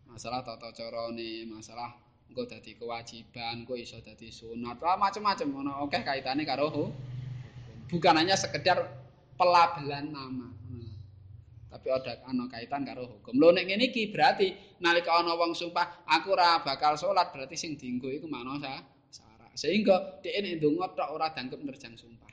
Masalah 0.07 0.47
tata 0.47 0.71
carane, 0.71 1.51
masalah 1.51 1.99
engko 2.31 2.47
dadi 2.47 2.79
kewajiban, 2.79 3.67
engko 3.67 3.75
iso 3.75 3.99
dadi 3.99 4.31
sunat, 4.31 4.79
macam-macam 4.79 5.67
ana 5.67 5.73
akeh 5.83 6.03
kaitane 6.07 6.47
karo 6.47 6.71
hukum. 6.71 6.95
Bukan 7.91 8.15
hanya 8.15 8.39
sekedar 8.39 8.87
pelabelan 9.35 10.15
nama. 10.15 10.49
Tapi 11.75 11.89
ada 11.91 12.23
ana 12.31 12.47
kaitan 12.47 12.87
karo 12.87 13.11
hukum. 13.11 13.35
Lho 13.35 13.51
nek 13.51 13.67
ngene 13.67 13.91
iki 13.91 14.15
berarti 14.15 14.79
nalika 14.79 15.11
ana 15.19 15.35
wong 15.35 15.59
sumpah 15.59 16.07
aku 16.07 16.39
ora 16.39 16.63
bakal 16.63 16.95
salat 16.95 17.35
berarti 17.35 17.59
sing 17.59 17.75
dienggo 17.75 18.07
iku 18.13 18.31
makna 18.31 18.63
sehingga 19.53 20.25
dia 20.25 20.41
ini 20.41 20.57
ndonga 20.57 20.97
tok 20.97 21.09
ora 21.13 21.29
dangkep 21.33 21.61
nerjang 21.61 21.93
sumpah. 21.97 22.33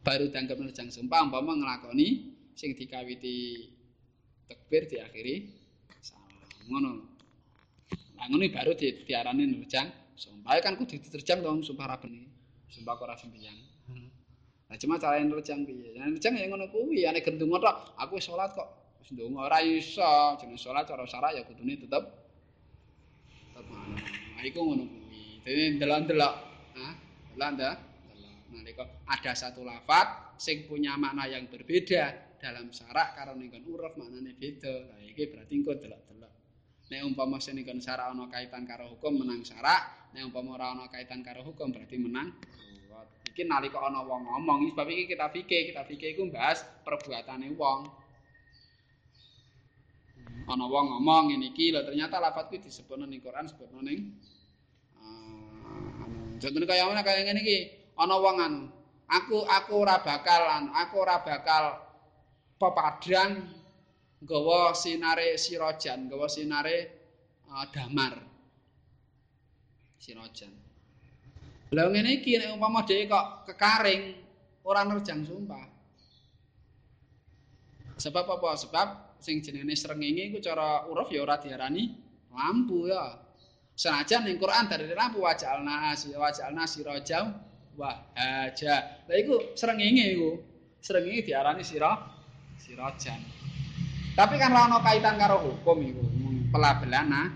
Baru 0.00 0.32
dangkep 0.32 0.56
nerjang 0.56 0.88
sumpah 0.88 1.28
umpama 1.28 1.52
nglakoni 1.56 2.32
sing 2.56 2.72
dikawiti 2.72 3.68
takbir 4.48 4.88
diakhiri 4.88 5.50
salam 6.00 6.64
ngono 6.70 6.90
nah 8.14 8.26
ngono 8.30 8.44
baru 8.48 8.72
di, 8.72 9.04
diarani 9.04 9.44
nerjang 9.44 9.92
sumpah. 10.16 10.56
Kan 10.64 10.80
kudu 10.80 10.96
diterjang 10.96 11.44
dong 11.44 11.60
sumpah 11.60 11.84
rabeni 11.84 12.24
sumpah 12.72 12.96
ora 12.96 13.16
sembahyang 13.20 13.58
nah 14.64 14.76
cuma 14.80 14.96
cara 14.96 15.20
nerjang 15.20 15.68
piye? 15.68 16.00
Nerjang 16.00 16.40
ya 16.40 16.48
ngono 16.48 16.72
kuwi. 16.72 17.04
Ane 17.04 17.20
gendung 17.20 17.52
tok 17.60 17.92
aku 18.00 18.16
salat 18.16 18.56
kok. 18.56 18.96
Wis 19.04 19.12
ndonga 19.12 19.52
ora 19.52 19.60
iso. 19.60 20.40
Jeneng 20.40 20.56
salat 20.56 20.88
cara 20.88 21.04
syarat 21.04 21.36
ya 21.36 21.44
kudune 21.44 21.76
tetep 21.76 22.04
tetep 23.52 23.66
nah 24.34 24.42
iku 24.48 24.64
ngono 24.64 24.88
kuwi 24.88 25.03
Jadi 25.44 25.76
delok-delok, 25.76 26.34
nah, 26.72 26.92
delok 27.36 27.76
Nalika 28.54 28.86
ada 29.10 29.32
satu 29.34 29.66
lafat 29.66 30.38
sing 30.38 30.70
punya 30.70 30.94
makna 30.94 31.26
yang 31.26 31.50
berbeda 31.50 32.38
dalam 32.38 32.70
syarak 32.70 33.18
karo 33.18 33.34
ning 33.34 33.50
uruf 33.66 33.98
maknane 33.98 34.38
beda. 34.38 34.94
Lah 34.94 35.00
iki 35.02 35.26
berarti 35.26 35.52
engko 35.58 35.74
delok-delok. 35.74 36.32
Nek 36.94 37.00
umpama 37.02 37.42
sing 37.42 37.58
ning 37.58 37.66
syarak 37.82 38.14
ana 38.14 38.30
kaitan 38.30 38.62
karo 38.62 38.94
hukum 38.94 39.26
menang 39.26 39.42
syarak, 39.42 40.14
nek 40.14 40.30
umpama 40.30 40.54
ora 40.54 40.66
ana 40.70 40.86
kaitan 40.86 41.26
karo 41.26 41.42
hukum 41.42 41.74
berarti 41.74 41.98
menang. 41.98 42.30
Iki 43.34 43.42
nalika 43.50 43.82
ana 43.82 44.06
wong 44.06 44.30
ngomong, 44.30 44.70
sebab 44.70 44.86
iki 44.86 45.10
kita 45.10 45.26
fikih, 45.34 45.74
kita 45.74 45.82
fikih 45.82 46.14
iku 46.14 46.30
bahas 46.30 46.62
perbuatane 46.86 47.50
wong. 47.58 47.90
Ana 50.46 50.64
wong 50.70 50.86
ngomong 50.94 51.34
ngene 51.34 51.50
iki 51.50 51.74
lho 51.74 51.82
ternyata 51.82 52.22
lafat 52.22 52.54
kuwi 52.54 52.62
disebutno 52.62 53.02
ning 53.10 53.18
Quran, 53.18 53.50
disebutno 53.50 53.82
ning 53.82 54.14
Contohnya 56.38 56.66
kaya 56.66 56.90
mana 56.90 57.06
kaya 57.06 57.22
ngene 57.22 57.40
iki, 57.42 57.58
ana 57.94 58.16
wong 58.18 58.36
anu. 58.42 58.62
Aku 59.04 59.44
aku 59.44 59.84
ora 59.84 60.00
bakal 60.00 60.48
aku 60.72 60.94
ora 60.98 61.20
bakal 61.22 61.78
pepadang 62.58 63.46
gawa 64.24 64.72
sinare 64.72 65.36
sirojan, 65.36 66.08
gawa 66.08 66.26
sinare 66.26 66.76
uh, 67.52 67.68
damar. 67.70 68.18
Sirojan. 70.00 70.50
Lah 71.74 71.86
ngene 71.90 72.22
iki 72.22 72.38
nek 72.38 72.54
umpama 72.56 72.82
dhewe 72.82 73.06
kok 73.06 73.50
kekaring 73.50 74.02
ora 74.66 74.82
nerjang 74.82 75.22
sumpah. 75.22 75.64
Sebab 77.94 78.26
apa? 78.26 78.50
Sebab 78.58 78.88
sing 79.22 79.38
jenenge 79.38 79.78
srengenge 79.78 80.34
iku 80.34 80.38
cara 80.42 80.84
uruf 80.90 81.08
ya 81.14 81.22
ora 81.22 81.38
diarani 81.38 81.94
lampu 82.34 82.90
ya. 82.90 83.23
Senajan 83.74 84.22
ning 84.22 84.38
Quran 84.38 84.70
dari 84.70 84.86
lampu 84.94 85.18
wajalna 85.18 85.90
asi 85.90 86.14
wajalna 86.14 86.62
sirajau 86.62 87.26
wa 87.74 87.90
haja. 88.14 89.02
Lah 89.10 89.16
iku 89.18 89.54
srengenge 89.58 90.14
iku. 90.14 90.30
Srengenge 90.78 91.26
diarani 91.26 91.66
sira 91.66 91.90
sirajan. 92.62 93.18
Tapi 94.14 94.34
kan 94.38 94.54
ora 94.54 94.70
ana 94.70 94.78
kaitan 94.78 95.18
karo 95.18 95.42
hukum 95.42 95.82
iku. 95.82 96.02
Pelabelan 96.54 97.06
nah. 97.10 97.28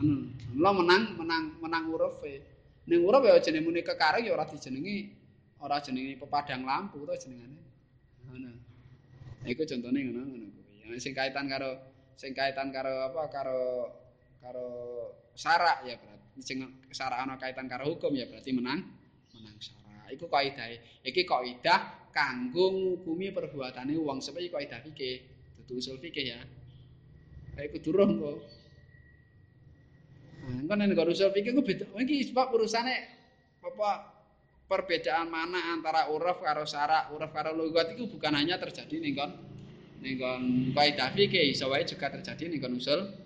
Ngono. 0.00 0.16
Mula 0.56 0.70
menang 0.72 1.02
menang 1.20 1.44
menang 1.60 1.84
huruf 1.92 2.24
e. 2.24 2.40
Ning 2.88 3.04
huruf 3.04 3.20
ya 3.28 3.36
jenenge 3.44 3.68
muni 3.68 3.84
kekareng 3.84 4.24
ya 4.24 4.32
ora 4.32 4.48
dijenengi 4.48 5.12
ora 5.60 5.84
jenenge 5.84 6.16
pepadang 6.16 6.64
lampu 6.64 7.04
to 7.04 7.12
jenengane. 7.12 7.60
Ngono. 8.24 8.50
Iku 9.44 9.68
contone 9.68 10.00
ngono 10.00 10.20
ngono 10.32 10.46
kuwi. 10.80 10.96
Sing 10.96 11.12
kaitan 11.12 11.44
karo 11.44 11.76
sing 12.16 12.32
kaitan 12.32 12.72
karo 12.72 13.12
apa 13.12 13.28
karo 13.28 13.92
karo 14.46 14.70
syarak 15.34 15.82
ya 15.82 15.98
berarti 15.98 16.38
sing 16.38 16.62
syarak 16.94 17.18
ana 17.26 17.34
kaitan 17.34 17.66
karo 17.66 17.90
hukum 17.90 18.14
ya 18.14 18.30
berarti 18.30 18.54
menang 18.54 18.86
menang 19.34 19.56
syarak. 19.58 20.06
Iku 20.14 20.30
kaidahe. 20.30 21.02
Iki 21.02 21.26
kaidah 21.26 22.10
kanggo 22.14 22.70
ngukumi 22.70 23.34
perbuatane 23.34 23.98
wong 23.98 24.22
seperti 24.22 24.48
kaidah 24.54 24.78
fikih, 24.86 25.16
dudu 25.60 25.82
usul 25.82 25.98
fikih 25.98 26.24
ya. 26.30 26.38
Kayak 27.58 27.82
durung 27.82 28.22
kok. 28.22 28.38
Nah, 30.46 30.62
kan 30.70 30.78
nek 30.78 30.94
usul 30.94 31.34
fikih 31.34 31.52
ku 31.58 31.66
beda. 31.66 31.90
Iki 31.90 32.30
sebab 32.30 32.54
urusane 32.54 32.94
apa 33.66 34.14
perbedaan 34.70 35.26
mana 35.26 35.74
antara 35.74 36.06
uruf 36.14 36.38
karo 36.38 36.62
syarak, 36.62 37.10
uruf 37.10 37.34
karo 37.34 37.50
lugat 37.50 37.90
itu 37.98 38.06
bukan 38.06 38.34
hanya 38.38 38.62
terjadi 38.62 39.02
ning 39.02 39.18
kon 39.18 39.30
ning 40.06 40.14
kon 40.22 40.42
kaidah 40.70 41.10
fikih, 41.18 41.50
iso 41.50 41.66
wae 41.66 41.82
juga 41.82 42.14
terjadi 42.14 42.46
ning 42.46 42.62
kon 42.62 42.78
usul 42.78 43.25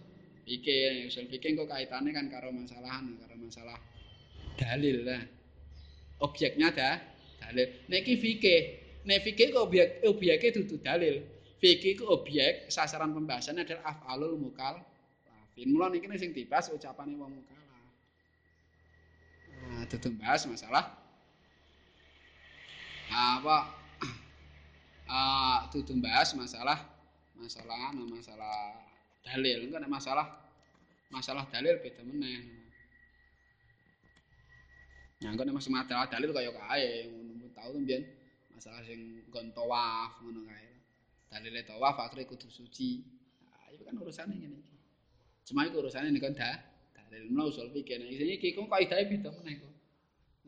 fikih. 0.50 1.06
Usul 1.06 1.30
fikih 1.30 1.54
kok 1.54 1.70
kaitane 1.70 2.10
kan 2.10 2.26
karo 2.26 2.50
masalah 2.50 2.98
karo 2.98 3.34
masalah 3.38 3.78
dalil 4.58 5.06
lah. 5.06 5.22
Objeknya 6.26 6.74
dah 6.74 6.98
dalil. 7.38 7.70
Nek 7.86 8.02
iki 8.02 8.14
fikih, 8.18 8.60
nek 9.06 9.22
fikih 9.22 9.54
kok 9.54 9.70
objek 9.70 10.02
objeke 10.02 10.50
dudu 10.50 10.82
dalil. 10.82 11.22
Fikih 11.62 12.02
ku 12.02 12.10
objek 12.10 12.66
sasaran 12.72 13.14
pembahasannya 13.14 13.62
adalah 13.62 13.94
af'alul 13.94 14.34
mukal 14.40 14.80
Fin 15.60 15.68
mula 15.76 15.92
niki 15.92 16.08
sing 16.16 16.32
dibahas 16.32 16.72
ucapane 16.72 17.12
wong 17.20 17.36
mukallaf. 17.36 17.84
Nah, 19.60 19.84
dudu 19.92 20.08
bahas 20.16 20.48
masalah 20.48 20.96
apa 23.10 23.74
ah 25.12 25.68
dudu 25.68 26.00
bahas 26.00 26.32
masalah 26.32 26.80
masalah 27.36 27.92
no 27.92 28.08
masalah 28.08 28.72
dalil 29.20 29.68
enggak 29.68 29.84
masalah 29.84 30.39
masalah 31.10 31.44
dalil 31.50 31.76
beda 31.82 32.02
meneh. 32.06 32.40
Nah, 35.20 35.36
enggak 35.36 35.52
masalah 35.52 36.08
dalil 36.08 36.32
kaya 36.32 36.48
kae 36.48 37.10
ngono 37.12 37.52
tau 37.52 37.76
mbiyen 37.76 38.08
masalah 38.56 38.80
sing 38.88 39.26
gon 39.28 39.52
tawaf 39.52 40.22
ngono 40.24 40.46
kae. 40.48 40.70
Dalile 41.28 41.60
tawaf 41.66 41.98
akhire 42.00 42.24
kudu 42.24 42.48
suci. 42.48 43.04
Nah, 43.44 43.68
itu 43.74 43.82
kan 43.84 43.94
urusane 44.00 44.32
ngene 44.38 44.56
iki. 44.64 44.76
Cuma 45.50 45.68
iku 45.68 45.84
urusane 45.84 46.08
niku 46.08 46.32
dah 46.32 46.56
dalil 46.94 47.28
mula 47.28 47.52
usul 47.52 47.68
fikih. 47.74 48.00
Nek 48.00 48.08
iki 48.08 48.24
iki 48.40 48.48
kok 48.56 48.70
kaidahe 48.70 49.04
beda 49.10 49.28
meneh 49.34 49.54
kok. 49.60 49.74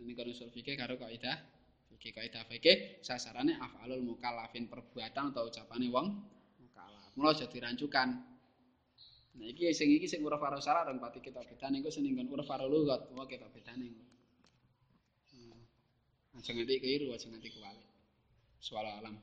Nek 0.00 0.18
usul 0.30 0.48
fikih 0.48 0.74
karo 0.78 0.96
kaidah 0.96 1.36
fikih 1.92 2.16
kaidah 2.16 2.42
fikih 2.48 3.04
sasarane 3.04 3.60
af'alul 3.60 4.02
mukallafin 4.02 4.66
perbuatan 4.72 5.36
atau 5.36 5.52
ucapane 5.52 5.86
wong 5.92 6.06
mukallaf. 6.64 7.12
Mula 7.18 7.36
aja 7.36 7.44
dirancukan. 7.44 8.31
Nah 9.32 9.46
iki 9.48 9.72
sing 9.72 9.88
iki 9.88 10.04
sing 10.04 10.20
uruf 10.20 10.40
karo 10.44 10.60
syarat 10.60 10.84
dan 10.88 11.00
pati 11.00 11.24
kita 11.24 11.40
bedane 11.40 11.80
iku 11.80 11.88
sing 11.88 12.04
nggon 12.04 12.28
uruf 12.28 12.48
karo 12.48 12.68
lugat, 12.68 13.08
wae 13.16 13.24
kita 13.24 13.48
bedane. 13.48 13.88
Hmm. 15.32 16.36
Aja 16.36 16.50
nganti 16.52 16.74
keliru, 16.82 17.16
aja 17.16 17.26
nganti 17.30 17.48
kuwali. 17.54 17.84
Suwala 18.60 18.90
alam. 19.00 19.16